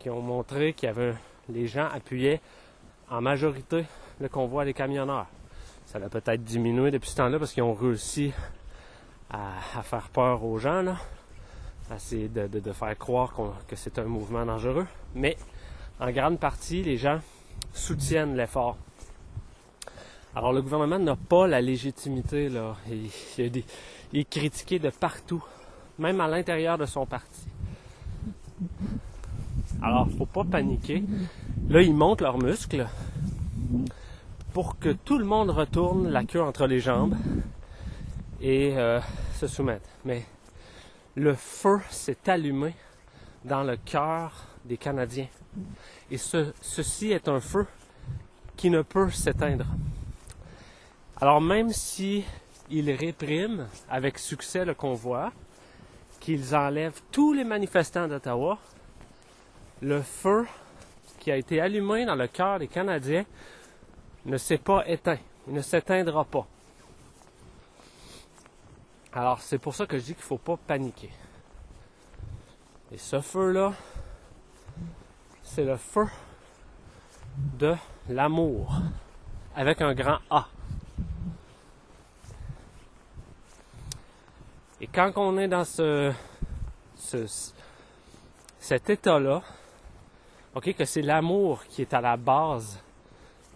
qui 0.00 0.10
ont 0.10 0.20
montré 0.20 0.72
qu'il 0.72 0.88
y 0.88 0.90
avait 0.90 1.14
les 1.48 1.66
gens 1.66 1.88
appuyaient 1.92 2.40
en 3.10 3.20
majorité 3.20 3.84
le 4.20 4.28
convoi 4.28 4.64
des 4.64 4.74
camionneurs. 4.74 5.26
Ça 5.86 5.98
a 5.98 6.08
peut-être 6.08 6.42
diminué 6.42 6.90
depuis 6.90 7.10
ce 7.10 7.16
temps-là 7.16 7.38
parce 7.38 7.52
qu'ils 7.52 7.62
ont 7.62 7.74
réussi 7.74 8.32
à, 9.32 9.82
faire 9.82 10.08
peur 10.08 10.44
aux 10.44 10.58
gens, 10.58 10.82
là, 10.82 10.96
à 11.90 11.96
essayer 11.96 12.28
de, 12.28 12.72
faire 12.72 12.96
croire 12.98 13.32
que 13.66 13.76
c'est 13.76 13.98
un 13.98 14.04
mouvement 14.04 14.44
dangereux. 14.44 14.86
Mais 15.14 15.36
en 16.00 16.10
grande 16.10 16.38
partie, 16.38 16.82
les 16.82 16.96
gens 16.96 17.18
soutiennent 17.72 18.36
l'effort. 18.36 18.76
Alors 20.34 20.52
le 20.52 20.62
gouvernement 20.62 20.98
n'a 20.98 21.16
pas 21.16 21.46
la 21.46 21.60
légitimité, 21.60 22.48
là. 22.48 22.76
Il, 22.88 23.64
est 24.14 24.28
critiqué 24.28 24.78
de 24.78 24.90
partout, 24.90 25.42
même 25.98 26.20
à 26.20 26.28
l'intérieur 26.28 26.78
de 26.78 26.86
son 26.86 27.06
parti. 27.06 27.46
Alors, 29.82 30.08
faut 30.16 30.26
pas 30.26 30.44
paniquer. 30.44 31.02
Là, 31.68 31.82
ils 31.82 31.94
montent 31.94 32.20
leurs 32.20 32.38
muscles 32.38 32.86
pour 34.52 34.78
que 34.78 34.90
tout 34.90 35.18
le 35.18 35.24
monde 35.24 35.50
retourne 35.50 36.08
la 36.08 36.24
queue 36.24 36.42
entre 36.42 36.66
les 36.66 36.80
jambes 36.80 37.16
et 38.42 38.76
euh, 38.76 39.00
se 39.38 39.46
soumettre. 39.46 39.88
Mais 40.04 40.24
le 41.14 41.34
feu 41.34 41.80
s'est 41.90 42.28
allumé 42.28 42.74
dans 43.44 43.62
le 43.62 43.76
cœur 43.76 44.32
des 44.64 44.76
Canadiens. 44.76 45.28
Et 46.10 46.18
ce, 46.18 46.52
ceci 46.60 47.12
est 47.12 47.28
un 47.28 47.40
feu 47.40 47.66
qui 48.56 48.68
ne 48.68 48.82
peut 48.82 49.10
s'éteindre. 49.10 49.66
Alors 51.20 51.40
même 51.40 51.70
si 51.72 52.24
ils 52.70 52.90
répriment 52.90 53.68
avec 53.88 54.18
succès 54.18 54.64
le 54.64 54.74
convoi, 54.74 55.32
qu'ils 56.20 56.54
enlèvent 56.54 57.00
tous 57.10 57.32
les 57.32 57.44
manifestants 57.44 58.08
d'Ottawa, 58.08 58.58
le 59.80 60.00
feu 60.02 60.46
qui 61.18 61.30
a 61.30 61.36
été 61.36 61.60
allumé 61.60 62.04
dans 62.04 62.14
le 62.14 62.28
cœur 62.28 62.58
des 62.58 62.68
Canadiens 62.68 63.24
ne 64.24 64.36
s'est 64.36 64.58
pas 64.58 64.84
éteint. 64.88 65.18
Il 65.48 65.54
ne 65.54 65.60
s'éteindra 65.60 66.24
pas. 66.24 66.46
Alors, 69.14 69.40
c'est 69.40 69.58
pour 69.58 69.74
ça 69.74 69.86
que 69.86 69.98
je 69.98 70.04
dis 70.04 70.14
qu'il 70.14 70.22
ne 70.22 70.26
faut 70.26 70.38
pas 70.38 70.56
paniquer. 70.56 71.10
Et 72.90 72.96
ce 72.96 73.20
feu-là, 73.20 73.72
c'est 75.42 75.64
le 75.64 75.76
feu 75.76 76.06
de 77.58 77.74
l'amour, 78.08 78.74
avec 79.54 79.82
un 79.82 79.94
grand 79.94 80.18
A. 80.30 80.46
Et 84.80 84.86
quand 84.86 85.12
on 85.16 85.36
est 85.38 85.48
dans 85.48 85.64
ce, 85.64 86.12
ce 86.96 87.52
cet 88.58 88.88
état-là, 88.88 89.42
ok, 90.54 90.74
que 90.74 90.84
c'est 90.84 91.02
l'amour 91.02 91.64
qui 91.64 91.82
est 91.82 91.92
à 91.92 92.00
la 92.00 92.16
base 92.16 92.80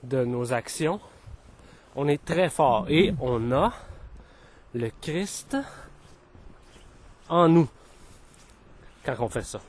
de 0.02 0.24
nos 0.24 0.52
actions, 0.52 1.00
on 1.94 2.08
est 2.08 2.22
très 2.24 2.50
fort 2.50 2.86
et 2.88 3.14
on 3.20 3.52
a 3.52 3.72
le 4.76 4.90
Christ 5.00 5.56
en 7.30 7.48
nous 7.48 7.68
quand 9.04 9.14
on 9.20 9.28
fait 9.28 9.42
ça. 9.42 9.60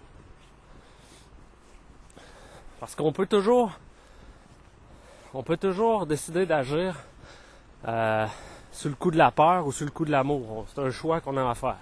Parce 2.79 2.93
qu'on 2.93 3.13
peut 3.13 3.25
toujours, 3.25 3.71
on 5.33 5.43
peut 5.43 5.57
toujours 5.57 6.05
décider 6.05 6.45
d'agir 6.45 6.95
euh, 7.87 8.27
sous 8.71 8.89
le 8.89 8.95
coup 8.95 9.11
de 9.11 9.17
la 9.17 9.31
peur 9.31 9.65
ou 9.65 9.71
sous 9.71 9.85
le 9.85 9.91
coup 9.91 10.03
de 10.03 10.11
l'amour. 10.11 10.65
C'est 10.73 10.81
un 10.81 10.91
choix 10.91 11.21
qu'on 11.21 11.37
a 11.37 11.49
à 11.49 11.55
faire. 11.55 11.77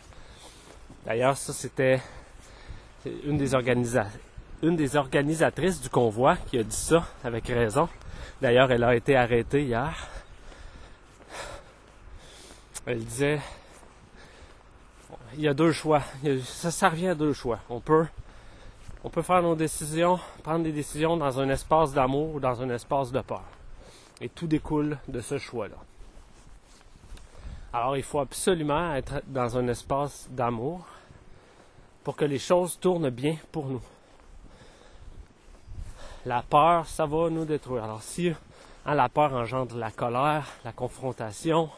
D'ailleurs, 1.06 1.36
ça 1.36 1.52
c'était 1.52 2.02
une 3.26 3.38
des 3.38 3.56
une 4.62 4.76
des 4.76 4.96
organisatrices 4.96 5.82
du 5.82 5.90
convoi 5.90 6.38
qui 6.48 6.60
a 6.60 6.64
dit 6.64 6.76
ça 6.76 7.06
avec 7.24 7.48
raison. 7.48 7.90
D'ailleurs, 8.42 8.72
elle 8.72 8.84
a 8.84 8.96
été 8.96 9.16
arrêtée 9.16 9.64
hier. 9.64 10.10
Elle 12.86 13.04
disait, 13.04 13.40
il 15.34 15.42
y 15.42 15.48
a 15.48 15.54
deux 15.54 15.72
choix. 15.72 16.02
Ça, 16.44 16.90
revient 16.90 17.10
à 17.10 17.16
deux 17.16 17.34
choix. 17.34 17.60
On 17.70 17.80
peut, 17.80 18.06
on 19.04 19.10
peut 19.10 19.22
faire 19.22 19.42
nos 19.42 19.56
décisions, 19.56 20.20
prendre 20.44 20.64
des 20.64 20.72
décisions 20.72 21.18
dans 21.18 21.40
un 21.40 21.50
espace 21.50 21.94
d'amour 21.94 22.36
ou 22.36 22.40
dans 22.40 22.62
un 22.62 22.70
espace 22.70 23.12
de 23.12 23.22
peur. 23.22 23.44
Et 24.22 24.30
tout 24.30 24.48
découle 24.48 24.98
de 25.08 25.20
ce 25.22 25.38
choix-là. 25.38 25.78
Alors, 27.74 27.98
il 27.98 28.04
faut 28.04 28.20
absolument 28.20 28.94
être 28.96 29.22
dans 29.28 29.58
un 29.58 29.68
espace 29.68 30.28
d'amour 30.30 30.86
pour 32.04 32.16
que 32.16 32.26
les 32.26 32.40
choses 32.40 32.80
tournent 32.80 33.10
bien 33.10 33.36
pour 33.52 33.66
nous 33.66 33.82
la 36.26 36.42
peur, 36.42 36.88
ça 36.88 37.06
va 37.06 37.30
nous 37.30 37.46
détruire. 37.46 37.84
Alors 37.84 38.02
si 38.02 38.34
hein, 38.86 38.96
la 38.96 39.10
peur 39.10 39.34
engendre 39.34 39.78
la 39.78 39.92
colère, 39.92 40.48
la 40.64 40.72
confrontation, 40.72 41.70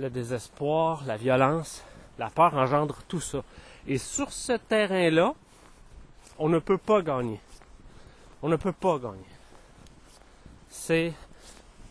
le 0.00 0.10
désespoir, 0.10 1.04
la 1.06 1.16
violence, 1.16 1.84
la 2.18 2.30
peur 2.30 2.54
engendre 2.54 3.02
tout 3.06 3.20
ça. 3.20 3.44
Et 3.86 3.98
sur 3.98 4.32
ce 4.32 4.52
terrain-là, 4.52 5.34
on 6.38 6.48
ne 6.48 6.58
peut 6.58 6.78
pas 6.78 7.02
gagner. 7.02 7.40
On 8.42 8.48
ne 8.48 8.56
peut 8.56 8.72
pas 8.72 8.98
gagner. 8.98 9.24
C'est 10.68 11.12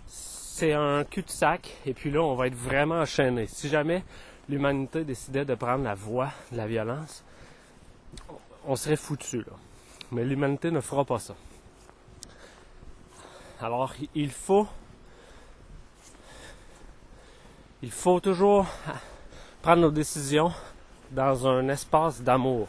c'est 0.07 0.73
un 0.73 1.05
cul-de-sac 1.05 1.77
et 1.85 1.93
puis 1.93 2.11
là 2.11 2.21
on 2.21 2.35
va 2.35 2.47
être 2.47 2.55
vraiment 2.55 2.99
enchaîné. 2.99 3.47
Si 3.47 3.69
jamais 3.69 4.03
l'humanité 4.49 5.05
décidait 5.05 5.45
de 5.45 5.55
prendre 5.55 5.85
la 5.85 5.95
voie 5.95 6.31
de 6.51 6.57
la 6.57 6.67
violence, 6.67 7.23
on 8.65 8.75
serait 8.75 8.97
foutu 8.97 9.37
là. 9.37 9.53
Mais 10.11 10.25
l'humanité 10.25 10.69
ne 10.71 10.81
fera 10.81 11.05
pas 11.05 11.19
ça. 11.19 11.35
Alors 13.61 13.93
il 14.15 14.31
faut 14.31 14.67
il 17.81 17.91
faut 17.91 18.19
toujours 18.19 18.65
prendre 19.61 19.81
nos 19.81 19.91
décisions 19.91 20.51
dans 21.11 21.47
un 21.47 21.67
espace 21.69 22.21
d'amour. 22.21 22.67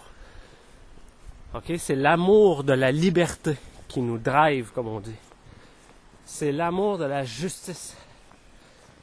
OK, 1.55 1.73
c'est 1.79 1.97
l'amour 1.97 2.63
de 2.63 2.73
la 2.73 2.93
liberté 2.93 3.57
qui 3.89 4.01
nous 4.01 4.19
drive 4.19 4.71
comme 4.73 4.89
on 4.89 5.01
dit. 5.01 5.17
C'est 6.25 6.53
l'amour 6.53 6.97
de 6.97 7.05
la 7.05 7.25
justice, 7.25 7.97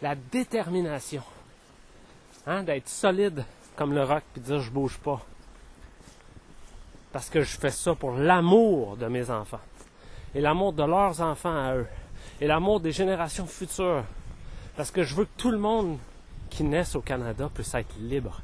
la 0.02 0.16
détermination. 0.16 1.24
Hein, 2.46 2.64
d'être 2.64 2.88
solide 2.88 3.44
comme 3.76 3.94
le 3.94 4.04
roc 4.04 4.24
et 4.38 4.40
dire 4.40 4.60
je 4.60 4.72
bouge 4.72 4.98
pas. 5.00 5.20
Parce 7.12 7.30
que 7.30 7.42
je 7.42 7.58
fais 7.58 7.72
ça 7.72 7.94
pour 7.96 8.12
l'amour 8.12 8.96
de 8.96 9.08
mes 9.08 9.30
enfants. 9.30 9.60
Et 10.34 10.40
l'amour 10.40 10.72
de 10.72 10.84
leurs 10.84 11.20
enfants 11.20 11.56
à 11.56 11.76
eux. 11.76 11.88
Et 12.40 12.48
l'amour 12.48 12.80
des 12.80 12.94
générations 12.94 13.46
futures. 13.46 14.04
Parce 14.78 14.92
que 14.92 15.04
je 15.04 15.16
veux 15.16 15.26
que 15.26 15.38
tout 15.38 15.50
le 15.50 15.58
monde 15.58 15.98
qui 16.52 16.64
naisse 16.64 16.96
au 16.96 17.02
Canada 17.02 17.50
puisse 17.52 17.74
être 17.74 17.98
libre. 18.00 18.42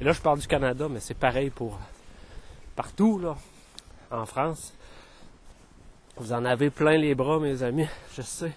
Et 0.00 0.04
là, 0.04 0.10
je 0.10 0.20
parle 0.20 0.40
du 0.40 0.46
Canada, 0.48 0.88
mais 0.90 0.98
c'est 0.98 1.14
pareil 1.14 1.50
pour 1.50 1.78
partout, 2.74 3.20
là, 3.20 3.36
en 4.10 4.26
France. 4.26 4.74
Vous 6.16 6.32
en 6.32 6.44
avez 6.44 6.70
plein 6.70 6.96
les 6.96 7.14
bras, 7.14 7.38
mes 7.38 7.62
amis, 7.62 7.86
je 8.12 8.22
sais. 8.22 8.52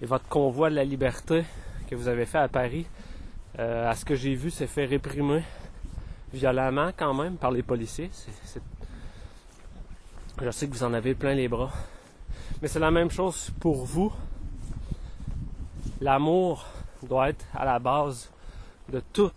Et 0.00 0.06
votre 0.06 0.26
convoi 0.26 0.70
de 0.70 0.74
la 0.74 0.84
liberté 0.84 1.44
que 1.88 1.94
vous 1.94 2.08
avez 2.08 2.26
fait 2.26 2.38
à 2.38 2.48
Paris, 2.48 2.84
euh, 3.60 3.88
à 3.88 3.94
ce 3.94 4.04
que 4.04 4.16
j'ai 4.16 4.34
vu, 4.34 4.50
s'est 4.50 4.66
fait 4.66 4.86
réprimer 4.86 5.44
violemment 6.34 6.90
quand 6.96 7.14
même 7.14 7.36
par 7.36 7.52
les 7.52 7.62
policiers. 7.62 8.10
Je 10.40 10.50
sais 10.50 10.66
que 10.66 10.72
vous 10.72 10.82
en 10.82 10.94
avez 10.94 11.14
plein 11.14 11.34
les 11.34 11.46
bras. 11.46 11.70
Mais 12.60 12.66
c'est 12.66 12.80
la 12.80 12.90
même 12.90 13.10
chose 13.10 13.52
pour 13.60 13.84
vous. 13.84 14.12
L'amour 16.02 16.64
doit 17.04 17.28
être 17.28 17.46
à 17.54 17.64
la 17.64 17.78
base 17.78 18.28
de 18.88 19.00
tous 19.14 19.30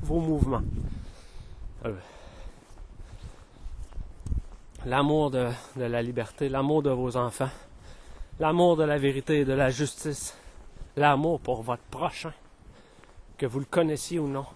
vos 0.00 0.20
mouvements. 0.20 0.62
Euh, 1.86 1.96
l'amour 4.86 5.32
de 5.32 5.50
la 5.76 6.02
liberté, 6.02 6.48
l'amour 6.48 6.84
de 6.84 6.90
vos 6.90 7.16
enfants, 7.16 7.50
l'amour 8.38 8.76
de 8.76 8.84
la 8.84 8.96
vérité 8.96 9.40
et 9.40 9.44
de 9.44 9.52
la 9.52 9.70
justice, 9.70 10.38
l'amour 10.94 11.40
pour 11.40 11.62
votre 11.62 11.82
prochain 11.82 12.32
que 13.36 13.46
vous 13.46 13.58
le 13.58 13.64
connaissiez 13.64 14.20
ou 14.20 14.28
non. 14.28 14.46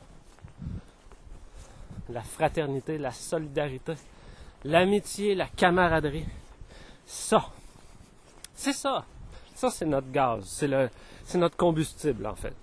La 2.08 2.22
fraternité, 2.22 2.98
la 2.98 3.10
solidarité, 3.10 3.94
l'amitié, 4.62 5.34
la 5.34 5.48
camaraderie. 5.48 6.26
Ça, 7.04 7.46
c'est 8.54 8.72
ça. 8.72 9.04
Ça, 9.54 9.70
c'est 9.70 9.86
notre 9.86 10.10
gaz. 10.10 10.44
C'est, 10.44 11.38
notre 11.38 11.56
combustible, 11.56 12.26
en 12.26 12.34
fait. 12.34 12.54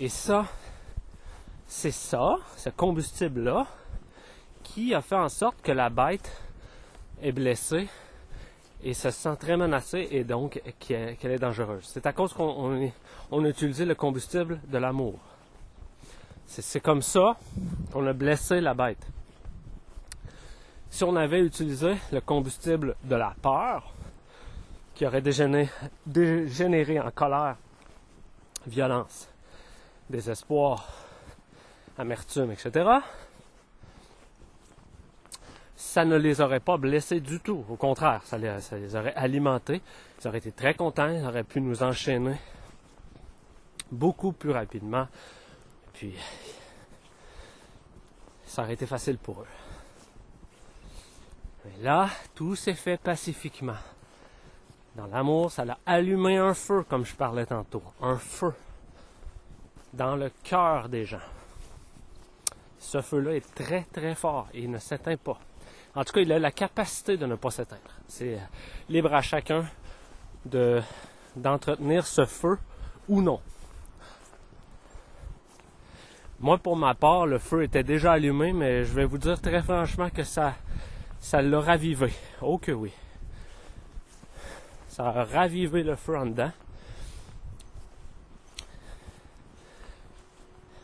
Et 0.00 0.08
ça, 0.08 0.46
c'est 1.66 1.92
ça, 1.92 2.36
ce 2.56 2.70
combustible-là, 2.70 3.66
qui 4.62 4.94
a 4.94 5.00
fait 5.00 5.16
en 5.16 5.28
sorte 5.28 5.60
que 5.62 5.72
la 5.72 5.90
bête 5.90 6.30
est 7.22 7.32
blessée 7.32 7.88
et 8.82 8.94
se 8.94 9.10
sent 9.10 9.36
très 9.38 9.56
menacée 9.56 10.08
et 10.10 10.24
donc 10.24 10.60
qu'elle 10.80 11.16
est 11.22 11.38
dangereuse. 11.38 11.84
C'est 11.84 12.06
à 12.06 12.12
cause 12.12 12.32
qu'on 12.32 12.90
on, 13.30 13.44
a 13.44 13.48
utilisé 13.48 13.84
le 13.84 13.94
combustible 13.94 14.60
de 14.68 14.78
l'amour. 14.78 15.18
C'est 16.46 16.80
comme 16.80 17.02
ça 17.02 17.36
qu'on 17.92 18.06
a 18.06 18.12
blessé 18.12 18.60
la 18.60 18.74
bête. 18.74 19.06
Si 20.90 21.04
on 21.04 21.16
avait 21.16 21.40
utilisé 21.40 21.94
le 22.10 22.20
combustible 22.20 22.96
de 23.04 23.14
la 23.14 23.34
peur, 23.40 23.94
qui 24.94 25.06
aurait 25.06 25.22
dégénéré, 25.22 27.00
en 27.00 27.10
colère, 27.10 27.56
violence, 28.66 29.28
désespoir, 30.10 30.88
amertume, 31.98 32.52
etc., 32.52 33.00
ça 35.92 36.04
ne 36.04 36.16
les 36.16 36.40
aurait 36.40 36.60
pas 36.60 36.78
blessés 36.78 37.20
du 37.20 37.40
tout. 37.40 37.64
Au 37.68 37.76
contraire, 37.76 38.22
ça 38.24 38.38
les, 38.38 38.96
aurait 38.96 39.14
alimentés. 39.14 39.82
Ils 40.20 40.28
auraient 40.28 40.38
été 40.38 40.52
très 40.52 40.74
contents. 40.74 41.08
Ils 41.08 41.24
auraient 41.24 41.44
pu 41.44 41.60
nous 41.60 41.82
enchaîner 41.82 42.36
beaucoup 43.90 44.32
plus 44.32 44.52
rapidement. 44.52 45.08
Puis, 45.92 46.14
ça 48.46 48.62
aurait 48.62 48.74
été 48.74 48.86
facile 48.86 49.18
pour 49.18 49.42
eux. 49.42 49.46
Mais 51.64 51.82
là, 51.82 52.08
tout 52.34 52.56
s'est 52.56 52.74
fait 52.74 52.96
pacifiquement. 52.96 53.76
Dans 54.96 55.06
l'amour, 55.06 55.50
ça 55.50 55.62
a 55.62 55.78
allumé 55.86 56.36
un 56.36 56.54
feu, 56.54 56.84
comme 56.88 57.04
je 57.04 57.14
parlais 57.14 57.46
tantôt. 57.46 57.82
Un 58.00 58.16
feu 58.16 58.52
dans 59.92 60.16
le 60.16 60.30
cœur 60.42 60.88
des 60.88 61.04
gens. 61.04 61.18
Ce 62.78 63.00
feu-là 63.00 63.36
est 63.36 63.54
très 63.54 63.84
très 63.92 64.14
fort 64.14 64.48
et 64.52 64.62
il 64.62 64.70
ne 64.70 64.78
s'éteint 64.78 65.16
pas. 65.16 65.38
En 65.94 66.04
tout 66.04 66.12
cas, 66.12 66.20
il 66.20 66.32
a 66.32 66.38
la 66.38 66.50
capacité 66.50 67.16
de 67.16 67.26
ne 67.26 67.36
pas 67.36 67.50
s'éteindre. 67.50 67.80
C'est 68.08 68.34
euh, 68.34 68.42
libre 68.88 69.12
à 69.14 69.20
chacun 69.20 69.64
de, 70.46 70.80
d'entretenir 71.36 72.06
ce 72.06 72.24
feu 72.24 72.58
ou 73.08 73.20
non. 73.20 73.40
Moi, 76.40 76.58
pour 76.58 76.76
ma 76.76 76.94
part, 76.94 77.26
le 77.26 77.38
feu 77.38 77.62
était 77.62 77.84
déjà 77.84 78.12
allumé, 78.12 78.52
mais 78.52 78.84
je 78.84 78.92
vais 78.92 79.04
vous 79.04 79.18
dire 79.18 79.40
très 79.40 79.62
franchement 79.62 80.10
que 80.10 80.24
ça, 80.24 80.54
ça 81.20 81.40
l'a 81.40 81.60
ravivé. 81.60 82.12
Oh 82.40 82.58
que 82.58 82.72
oui. 82.72 82.92
Ça 84.92 85.06
a 85.06 85.24
ravivé 85.24 85.82
le 85.82 85.96
feu 85.96 86.18
en 86.18 86.26
dedans. 86.26 86.50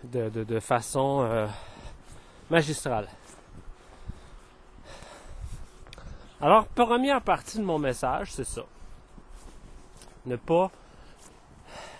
De, 0.03 0.61
façon 0.61 1.21
euh, 1.29 1.47
magistrale. 2.49 3.07
Alors, 6.41 6.67
première 6.69 7.21
partie 7.21 7.59
de 7.59 7.65
mon 7.65 7.79
message, 7.79 8.33
c'est 8.33 8.45
ça. 8.45 8.63
Ne 10.25 10.37
pas, 10.37 10.71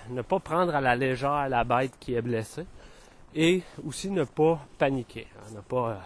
ne 0.09 0.23
pas 0.23 0.41
prendre 0.41 0.75
à 0.75 0.81
la 0.81 0.97
légère 0.97 1.47
la 1.51 1.63
bête 1.63 1.93
qui 2.01 2.15
est 2.15 2.23
blessée 2.23 2.65
et 3.35 3.63
aussi 3.87 4.11
ne 4.11 4.25
pas 4.25 4.59
paniquer, 4.79 5.27
hein, 5.37 5.51
ne 5.57 5.61
pas, 5.61 5.91
euh, 5.91 5.97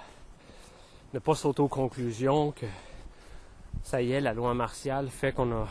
ne 1.14 1.20
pas 1.20 1.36
sauter 1.36 1.62
aux 1.62 1.68
conclusions 1.68 2.50
que 2.50 2.66
ça 3.84 4.02
y 4.02 4.10
est, 4.10 4.20
la 4.20 4.34
loi 4.34 4.52
martiale 4.52 5.08
fait 5.08 5.30
qu'on 5.30 5.64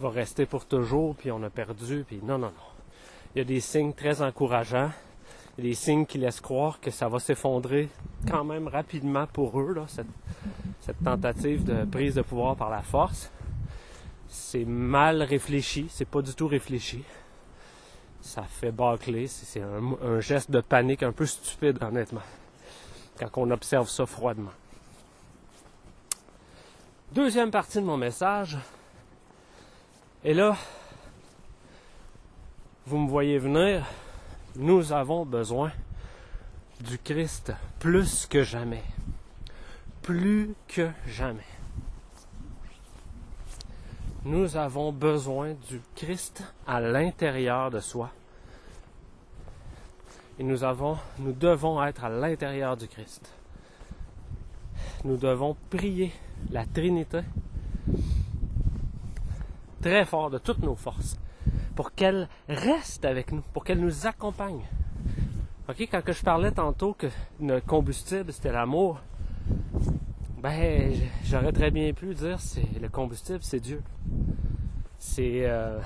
va 0.00 0.10
rester 0.10 0.46
pour 0.46 0.66
toujours, 0.66 1.14
puis 1.14 1.30
on 1.30 1.42
a 1.42 1.50
perdu, 1.50 2.04
puis 2.06 2.20
non, 2.22 2.38
non, 2.38 2.48
non. 2.48 2.72
Il 3.34 3.38
y 3.38 3.40
a 3.40 3.44
des 3.44 3.60
signes 3.60 3.92
très 3.92 4.20
encourageants, 4.20 4.90
des 5.58 5.74
signes 5.74 6.06
qui 6.06 6.18
laissent 6.18 6.40
croire 6.40 6.80
que 6.80 6.90
ça 6.90 7.08
va 7.08 7.18
s'effondrer 7.18 7.88
quand 8.28 8.44
même 8.44 8.68
rapidement 8.68 9.26
pour 9.26 9.60
eux, 9.60 9.74
là, 9.74 9.84
cette, 9.86 10.06
cette 10.80 11.02
tentative 11.02 11.64
de 11.64 11.84
prise 11.84 12.14
de 12.14 12.22
pouvoir 12.22 12.56
par 12.56 12.70
la 12.70 12.82
force. 12.82 13.30
C'est 14.28 14.64
mal 14.64 15.22
réfléchi, 15.22 15.86
c'est 15.90 16.08
pas 16.08 16.22
du 16.22 16.34
tout 16.34 16.48
réfléchi. 16.48 17.02
Ça 18.20 18.42
fait 18.42 18.72
bâcler, 18.72 19.26
c'est 19.26 19.62
un, 19.62 20.20
geste 20.20 20.50
de 20.50 20.60
panique 20.60 21.02
un 21.02 21.12
peu 21.12 21.26
stupide, 21.26 21.82
honnêtement, 21.82 22.22
quand 23.18 23.28
on 23.36 23.50
observe 23.50 23.88
ça 23.88 24.06
froidement. 24.06 24.52
Deuxième 27.12 27.50
partie 27.50 27.78
de 27.78 27.84
mon 27.84 27.96
message, 27.96 28.56
et 30.24 30.34
là, 30.34 30.56
vous 32.86 32.98
me 32.98 33.08
voyez 33.08 33.38
venir, 33.38 33.86
nous 34.56 34.92
avons 34.92 35.24
besoin 35.24 35.72
du 36.80 36.98
Christ 36.98 37.52
plus 37.78 38.26
que 38.26 38.42
jamais 38.42 38.82
plus 40.02 40.54
que 40.68 40.90
jamais. 41.06 41.40
Nous 44.24 44.56
avons 44.56 44.92
besoin 44.92 45.54
du 45.68 45.80
Christ 45.94 46.44
à 46.66 46.80
l'intérieur 46.80 47.70
de 47.70 47.80
soi. 47.80 48.10
Et 50.38 50.44
nous 50.44 50.64
avons, 50.64 50.98
nous 51.18 51.32
devons 51.32 51.82
être 51.82 52.04
à 52.04 52.08
l'intérieur 52.08 52.76
du 52.76 52.88
Christ. 52.88 53.32
Nous 55.04 55.16
devons 55.16 55.56
prier 55.70 56.12
la 56.50 56.66
Trinité 56.66 57.20
très 59.82 60.06
fort 60.06 60.30
de 60.30 60.38
toutes 60.38 60.60
nos 60.62 60.76
forces 60.76 61.16
pour 61.74 61.92
qu'elle 61.92 62.28
reste 62.48 63.04
avec 63.04 63.32
nous, 63.32 63.42
pour 63.52 63.64
qu'elle 63.64 63.80
nous 63.80 64.06
accompagne. 64.06 64.62
Ok, 65.68 65.88
quand 65.90 66.00
je 66.06 66.22
parlais 66.22 66.52
tantôt 66.52 66.94
que 66.94 67.08
notre 67.40 67.66
combustible 67.66 68.32
c'était 68.32 68.52
l'amour, 68.52 69.00
ben, 70.38 70.92
j'aurais 71.24 71.52
très 71.52 71.70
bien 71.70 71.92
pu 71.92 72.14
dire, 72.14 72.40
c'est 72.40 72.80
le 72.80 72.88
combustible, 72.88 73.40
c'est 73.42 73.60
Dieu. 73.60 73.82
C'est 74.98 75.42
euh, 75.44 75.78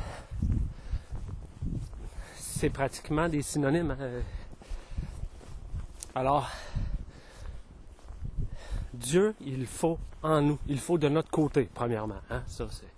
c'est 2.34 2.70
pratiquement 2.70 3.28
des 3.28 3.42
synonymes. 3.42 3.96
Hein. 4.00 4.22
Alors, 6.14 6.50
Dieu, 8.94 9.34
il 9.42 9.66
faut 9.66 9.98
en 10.22 10.40
nous, 10.40 10.58
il 10.66 10.78
faut 10.78 10.96
de 10.96 11.08
notre 11.08 11.30
côté, 11.30 11.68
premièrement. 11.72 12.20
Hein? 12.30 12.42
Ça, 12.46 12.66
c'est. 12.70 12.95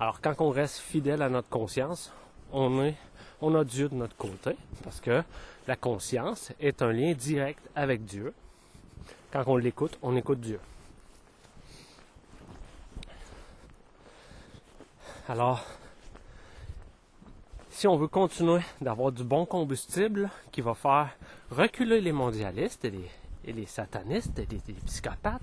Alors, 0.00 0.22
quand 0.22 0.34
on 0.38 0.48
reste 0.48 0.78
fidèle 0.78 1.20
à 1.20 1.28
notre 1.28 1.50
conscience, 1.50 2.10
on, 2.52 2.82
est, 2.82 2.96
on 3.42 3.54
a 3.54 3.64
Dieu 3.64 3.90
de 3.90 3.94
notre 3.94 4.16
côté, 4.16 4.56
parce 4.82 4.98
que 4.98 5.22
la 5.68 5.76
conscience 5.76 6.52
est 6.58 6.80
un 6.80 6.90
lien 6.90 7.12
direct 7.12 7.60
avec 7.76 8.06
Dieu. 8.06 8.32
Quand 9.30 9.44
on 9.46 9.58
l'écoute, 9.58 9.98
on 10.00 10.16
écoute 10.16 10.40
Dieu. 10.40 10.58
Alors, 15.28 15.62
si 17.68 17.86
on 17.86 17.98
veut 17.98 18.08
continuer 18.08 18.62
d'avoir 18.80 19.12
du 19.12 19.22
bon 19.22 19.44
combustible 19.44 20.30
qui 20.50 20.62
va 20.62 20.72
faire 20.72 21.10
reculer 21.50 22.00
les 22.00 22.12
mondialistes 22.12 22.86
et 22.86 23.52
les, 23.52 23.66
satanistes 23.66 24.38
et 24.38 24.48
les, 24.50 24.74
psychopathes, 24.86 25.42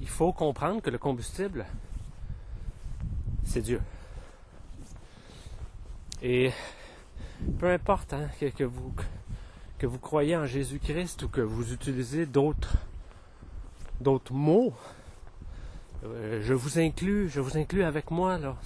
il 0.00 0.08
faut 0.08 0.32
comprendre 0.32 0.80
que 0.80 0.88
le 0.88 0.98
combustible, 0.98 1.66
c'est 3.48 3.62
Dieu. 3.62 3.80
Et 6.22 6.52
peu 7.58 7.70
importe 7.70 8.12
hein, 8.12 8.28
que, 8.38 8.64
vous, 8.64 8.94
que 9.78 9.86
vous 9.86 9.98
croyez 9.98 10.36
en 10.36 10.46
Jésus-Christ 10.46 11.22
ou 11.22 11.28
que 11.28 11.40
vous 11.40 11.72
utilisez 11.72 12.26
d'autres, 12.26 12.76
d'autres 14.00 14.32
mots, 14.34 14.74
euh, 16.04 16.42
je 16.42 16.52
vous 16.52 16.78
inclus, 16.78 17.28
je 17.28 17.40
vous 17.40 17.56
inclus 17.56 17.82
avec 17.84 18.10
moi 18.10 18.38
là. 18.38 18.56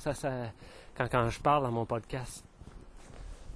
Quand, 0.97 1.09
quand 1.09 1.31
je 1.31 1.41
parle 1.41 1.63
dans 1.63 1.71
mon 1.71 1.87
podcast. 1.87 2.45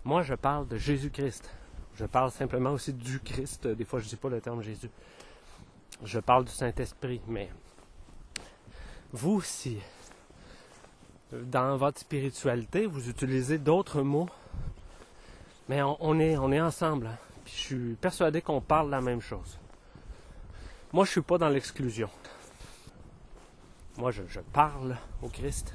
Moi, 0.05 0.23
je 0.23 0.35
parle 0.35 0.69
de 0.69 0.77
Jésus-Christ. 0.77 1.51
Je 1.97 2.05
parle 2.05 2.31
simplement 2.31 2.71
aussi 2.71 2.93
du 2.93 3.19
Christ. 3.19 3.67
Des 3.67 3.85
fois, 3.85 3.99
je 3.99 4.05
ne 4.05 4.11
dis 4.11 4.17
pas 4.17 4.29
le 4.29 4.41
terme 4.41 4.63
Jésus. 4.63 4.91
Je 6.05 6.21
parle 6.21 6.45
du 6.45 6.53
Saint-Esprit. 6.53 7.21
Mais 7.27 7.51
vous 9.13 9.33
aussi, 9.33 9.79
dans 11.33 11.77
votre 11.77 12.01
spiritualité, 12.01 12.87
vous 12.87 13.09
utilisez 13.09 13.59
d'autres 13.59 14.03
mots. 14.03 14.29
Mais 15.69 15.83
on, 15.83 16.21
est, 16.21 16.37
on 16.37 16.53
est 16.53 16.61
ensemble. 16.61 17.09
Hein. 17.09 17.19
je 17.45 17.51
suis 17.51 17.95
persuadé 17.95 18.41
qu'on 18.41 18.61
parle 18.61 18.91
la 18.91 19.01
même 19.01 19.21
chose. 19.21 19.59
Moi, 20.93 21.05
je 21.05 21.11
ne 21.11 21.13
suis 21.13 21.23
pas 21.23 21.39
dans 21.39 21.49
l'exclusion. 21.49 22.09
Moi, 23.99 24.13
je, 24.13 24.23
je 24.29 24.41
parle 24.41 24.97
au 25.23 25.29
Christ 25.29 25.75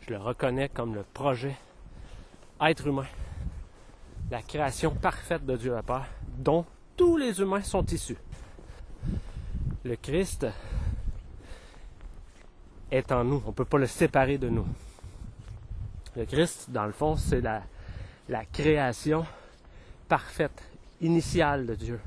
je 0.00 0.10
le 0.10 0.18
reconnais 0.18 0.68
comme 0.68 0.94
le 0.94 1.02
projet 1.02 1.56
être 2.60 2.86
humain, 2.86 3.06
la 4.30 4.42
création 4.42 4.94
parfaite 4.94 5.46
de 5.46 5.56
Dieu 5.56 5.76
à 5.76 5.82
Père, 5.82 6.06
dont 6.38 6.64
tous 6.96 7.16
les 7.16 7.40
humains 7.40 7.62
sont 7.62 7.84
issus. 7.86 8.18
Le 9.84 9.96
Christ 9.96 10.46
est 12.90 13.12
en 13.12 13.24
nous, 13.24 13.42
on 13.44 13.48
ne 13.48 13.54
peut 13.54 13.64
pas 13.64 13.78
le 13.78 13.86
séparer 13.86 14.38
de 14.38 14.48
nous. 14.48 14.66
Le 16.16 16.24
Christ, 16.24 16.70
dans 16.70 16.86
le 16.86 16.92
fond, 16.92 17.16
c'est 17.16 17.40
la, 17.40 17.62
création 18.52 19.24
parfaite, 20.08 20.62
initiale 21.00 21.66
de 21.66 21.74
Dieu. 21.74 22.00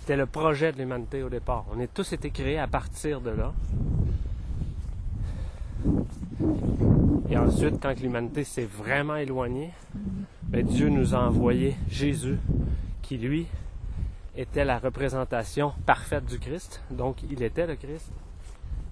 C'était 0.00 0.16
le 0.16 0.26
projet 0.26 0.72
de 0.72 0.78
l'humanité 0.78 1.22
au 1.22 1.28
départ. 1.28 1.64
On 1.72 1.78
est 1.78 1.92
tous 1.92 2.12
été 2.12 2.30
créés 2.30 2.58
à 2.58 2.66
partir 2.66 3.20
de 3.20 3.30
là. 3.30 3.52
Et 7.30 7.38
ensuite, 7.38 7.80
quand 7.80 7.98
l'humanité 8.00 8.42
s'est 8.42 8.66
vraiment 8.66 9.16
éloignée, 9.16 9.70
ben, 10.42 10.66
Dieu 10.66 10.88
nous 10.88 11.14
a 11.14 11.18
envoyé 11.18 11.76
Jésus, 11.88 12.38
qui 13.00 13.16
lui 13.16 13.46
était 14.36 14.64
la 14.64 14.78
représentation 14.78 15.72
parfaite 15.86 16.26
du 16.26 16.38
Christ. 16.38 16.82
Donc, 16.90 17.22
il 17.30 17.42
était 17.42 17.66
le 17.66 17.76
Christ. 17.76 18.10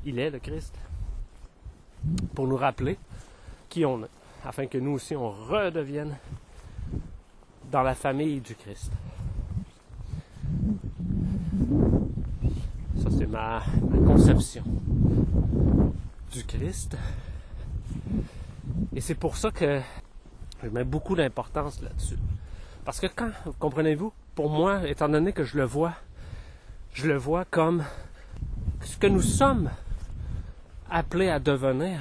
Il 0.05 0.19
est 0.19 0.31
le 0.31 0.39
Christ. 0.39 0.75
Pour 2.35 2.47
nous 2.47 2.57
rappeler 2.57 2.99
qui 3.69 3.85
on 3.85 4.03
est, 4.03 4.11
afin 4.45 4.67
que 4.67 4.79
nous 4.79 4.93
aussi 4.93 5.15
on 5.15 5.31
redevienne 5.31 6.17
dans 7.71 7.83
la 7.83 7.95
famille 7.95 8.41
du 8.41 8.55
Christ. 8.55 8.91
Ça, 13.03 13.09
c'est 13.17 13.27
ma, 13.27 13.63
conception 14.07 14.65
du 16.33 16.45
Christ. 16.45 16.97
Et 18.95 19.01
c'est 19.01 19.15
pour 19.15 19.37
ça 19.37 19.51
que 19.51 19.81
je 20.63 20.69
mets 20.69 20.85
beaucoup 20.85 21.15
d'importance 21.15 21.81
là-dessus. 21.81 22.19
Parce 22.85 22.99
que 22.99 23.07
quand, 23.07 23.31
comprenez-vous, 23.59 24.13
pour 24.35 24.51
moi, 24.51 24.89
étant 24.89 25.09
donné 25.09 25.33
que 25.33 25.45
je 25.45 25.57
le 25.57 25.65
vois, 25.65 25.93
je 26.93 27.07
le 27.07 27.17
vois 27.17 27.45
comme 27.45 27.85
ce 28.81 28.97
que 28.97 29.07
nous 29.07 29.23
sommes 29.23 29.71
appelés 30.91 31.31
à 31.31 31.39
devenir. 31.39 32.01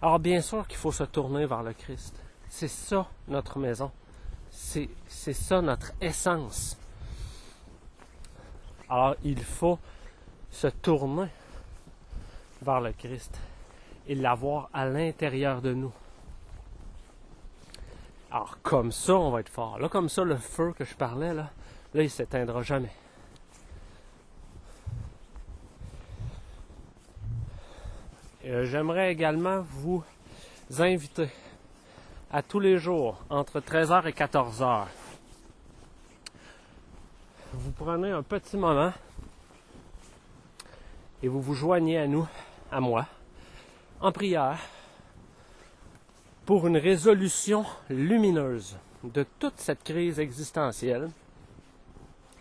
Alors 0.00 0.18
bien 0.18 0.40
sûr 0.40 0.66
qu'il 0.66 0.78
faut 0.78 0.92
se 0.92 1.04
tourner 1.04 1.46
vers 1.46 1.62
le 1.62 1.72
Christ. 1.72 2.14
C'est 2.48 2.68
ça 2.68 3.06
notre 3.28 3.58
maison. 3.58 3.90
C'est, 4.50 4.88
c'est 5.06 5.32
ça 5.32 5.60
notre 5.60 5.92
essence. 6.00 6.76
Alors 8.88 9.16
il 9.24 9.42
faut 9.42 9.78
se 10.50 10.68
tourner 10.68 11.28
vers 12.62 12.80
le 12.80 12.92
Christ 12.92 13.38
et 14.06 14.14
l'avoir 14.14 14.68
à 14.72 14.86
l'intérieur 14.86 15.62
de 15.62 15.74
nous. 15.74 15.92
Alors 18.30 18.58
comme 18.62 18.92
ça, 18.92 19.14
on 19.14 19.30
va 19.30 19.40
être 19.40 19.48
fort. 19.48 19.78
Là, 19.78 19.88
comme 19.88 20.08
ça, 20.08 20.24
le 20.24 20.36
feu 20.36 20.72
que 20.76 20.84
je 20.84 20.94
parlais, 20.94 21.32
là, 21.32 21.50
là 21.94 22.02
il 22.02 22.10
s'éteindra 22.10 22.62
jamais. 22.62 22.92
Euh, 28.46 28.66
j'aimerais 28.66 29.10
également 29.10 29.60
vous 29.60 30.04
inviter 30.78 31.28
à 32.30 32.42
tous 32.42 32.60
les 32.60 32.76
jours, 32.76 33.24
entre 33.30 33.60
13h 33.60 34.06
et 34.06 34.12
14h. 34.12 34.84
Vous 37.54 37.70
prenez 37.70 38.10
un 38.10 38.22
petit 38.22 38.58
moment 38.58 38.92
et 41.22 41.28
vous 41.28 41.40
vous 41.40 41.54
joignez 41.54 41.96
à 41.96 42.06
nous, 42.06 42.28
à 42.70 42.80
moi, 42.80 43.06
en 44.02 44.12
prière 44.12 44.58
pour 46.44 46.66
une 46.66 46.76
résolution 46.76 47.64
lumineuse 47.88 48.76
de 49.04 49.24
toute 49.38 49.58
cette 49.58 49.82
crise 49.82 50.20
existentielle 50.20 51.08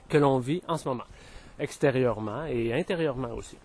que 0.10 0.18
l'on 0.18 0.40
vit 0.40 0.62
en 0.68 0.76
ce 0.76 0.90
moment, 0.90 1.06
extérieurement 1.60 2.44
et 2.44 2.74
intérieurement 2.74 3.32
aussi. 3.32 3.58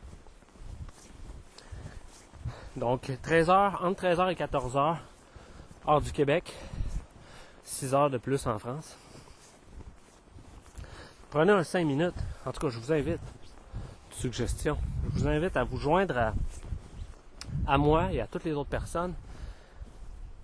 Donc 2.78 3.10
13h, 3.24 3.82
entre 3.82 4.04
13h 4.04 4.30
et 4.30 4.34
14h, 4.36 4.96
hors 5.84 6.00
du 6.00 6.12
Québec, 6.12 6.54
6 7.64 7.92
heures 7.92 8.10
de 8.10 8.18
plus 8.18 8.46
en 8.46 8.56
France. 8.60 8.96
Prenez 11.30 11.50
un 11.50 11.64
5 11.64 11.84
minutes, 11.84 12.14
en 12.46 12.52
tout 12.52 12.60
cas 12.60 12.68
je 12.68 12.78
vous 12.78 12.92
invite, 12.92 13.20
suggestion, 14.10 14.78
je 15.12 15.20
vous 15.20 15.26
invite 15.26 15.56
à 15.56 15.64
vous 15.64 15.76
joindre 15.76 16.16
à 16.18 16.34
à 17.66 17.78
moi 17.78 18.12
et 18.12 18.20
à 18.20 18.28
toutes 18.28 18.44
les 18.44 18.52
autres 18.52 18.70
personnes. 18.70 19.14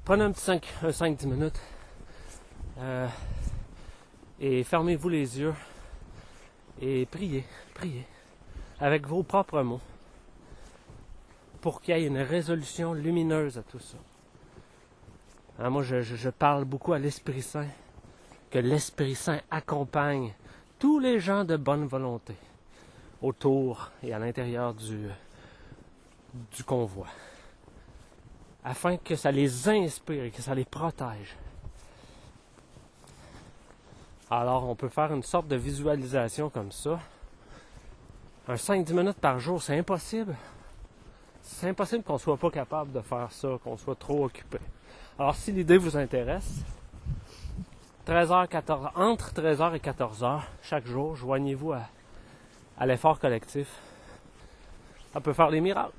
Prenez 0.04 0.24
un 0.24 0.32
petit 0.32 0.42
5, 0.42 0.66
5-10 0.82 1.26
minutes 1.26 1.60
euh, 2.78 3.06
et 4.40 4.64
fermez-vous 4.64 5.08
les 5.08 5.38
yeux 5.38 5.54
et 6.80 7.06
priez, 7.06 7.44
priez 7.74 8.04
avec 8.80 9.06
vos 9.06 9.22
propres 9.22 9.62
mots 9.62 9.80
pour 11.64 11.80
qu'il 11.80 11.96
y 11.96 12.02
ait 12.02 12.06
une 12.06 12.18
résolution 12.18 12.92
lumineuse 12.92 13.56
à 13.56 13.62
tout 13.62 13.78
ça. 13.78 13.96
Hein, 15.58 15.70
moi, 15.70 15.82
je, 15.82 16.28
parle 16.28 16.66
beaucoup 16.66 16.92
à 16.92 16.98
l'Esprit 16.98 17.40
Saint, 17.40 17.68
que 18.50 18.58
l'Esprit 18.58 19.14
Saint 19.14 19.40
accompagne 19.50 20.34
tous 20.78 20.98
les 20.98 21.20
gens 21.20 21.42
de 21.42 21.56
bonne 21.56 21.86
volonté 21.86 22.34
autour 23.22 23.92
et 24.02 24.12
à 24.12 24.18
l'intérieur 24.18 24.74
du, 24.74 25.08
du 26.54 26.64
convoi, 26.64 27.06
afin 28.62 28.98
que 28.98 29.16
ça 29.16 29.30
les 29.32 29.66
inspire 29.66 30.24
et 30.24 30.30
que 30.30 30.42
ça 30.42 30.54
les 30.54 30.66
protège. 30.66 31.34
Alors, 34.30 34.68
on 34.68 34.74
peut 34.74 34.90
faire 34.90 35.14
une 35.14 35.22
sorte 35.22 35.48
de 35.48 35.56
visualisation 35.56 36.50
comme 36.50 36.72
ça. 36.72 37.00
Un 38.48 38.56
5-10 38.56 38.92
minutes 38.92 39.18
par 39.18 39.38
jour, 39.40 39.62
c'est 39.62 39.78
impossible 39.78 40.36
c'est 41.44 41.68
impossible 41.68 42.02
qu'on 42.02 42.14
ne 42.14 42.18
soit 42.18 42.38
pas 42.38 42.50
capable 42.50 42.90
de 42.90 43.00
faire 43.00 43.30
ça, 43.30 43.48
qu'on 43.62 43.76
soit 43.76 43.98
trop 43.98 44.24
occupé. 44.24 44.58
Alors, 45.18 45.34
si 45.36 45.52
l'idée 45.52 45.76
vous 45.76 45.96
intéresse, 45.96 46.64
13h, 48.08 48.48
14 48.48 48.88
entre 48.96 49.32
13h 49.32 49.76
et 49.76 49.78
14h, 49.78 50.40
chaque 50.62 50.86
jour, 50.86 51.14
joignez-vous 51.14 51.72
à, 51.72 52.86
l'effort 52.86 53.18
collectif. 53.18 53.68
Ça 55.12 55.20
peut 55.20 55.32
faire 55.34 55.50
des 55.50 55.60
miracles. 55.60 55.92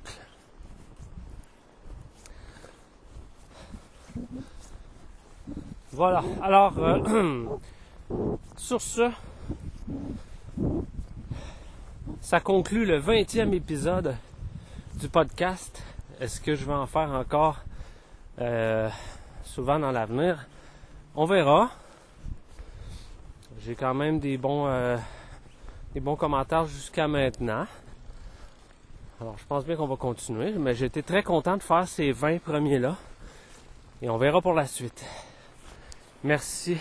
Voilà. 5.92 6.24
Alors, 6.42 6.78
euh, 6.80 7.46
sur 8.58 8.82
ce, 8.82 9.10
ça 12.20 12.40
conclut 12.40 12.86
le 12.86 13.00
20e 13.00 13.54
épisode 13.54 14.16
du 14.98 15.10
podcast. 15.10 15.84
Est-ce 16.20 16.40
que 16.40 16.56
je 16.56 16.66
vais 16.66 16.74
en 16.74 16.86
faire 16.86 17.12
encore 17.12 17.60
euh, 18.40 18.90
souvent 19.44 19.80
dans 19.80 19.92
l'avenir? 19.92 20.48
On 21.16 21.26
verra. 21.26 21.70
J'ai 23.60 23.76
quand 23.76 23.94
même 23.94 24.20
des 24.20 24.38
bons, 24.38 24.68
euh, 24.68 24.98
des 25.94 26.00
bons 26.00 26.16
commentaires 26.16 26.66
jusqu'à 26.66 27.08
maintenant. 27.08 27.66
Alors, 29.20 29.38
je 29.38 29.46
pense 29.46 29.66
bien 29.66 29.76
qu'on 29.76 29.88
va 29.88 29.96
continuer, 29.96 30.52
mais 30.54 30.74
j'étais 30.74 31.02
très 31.02 31.24
content 31.24 31.58
de 31.58 31.64
faire 31.64 31.88
ces 31.88 32.12
20 32.12 32.42
premiers-là. 32.42 32.96
Et 34.02 34.10
on 34.10 34.18
verra 34.18 34.42
pour 34.42 34.54
la 34.54 34.68
suite. 34.68 35.06
Merci 36.24 36.78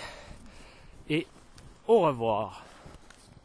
et 1.08 1.26
au 1.86 2.00
revoir. 2.00 2.63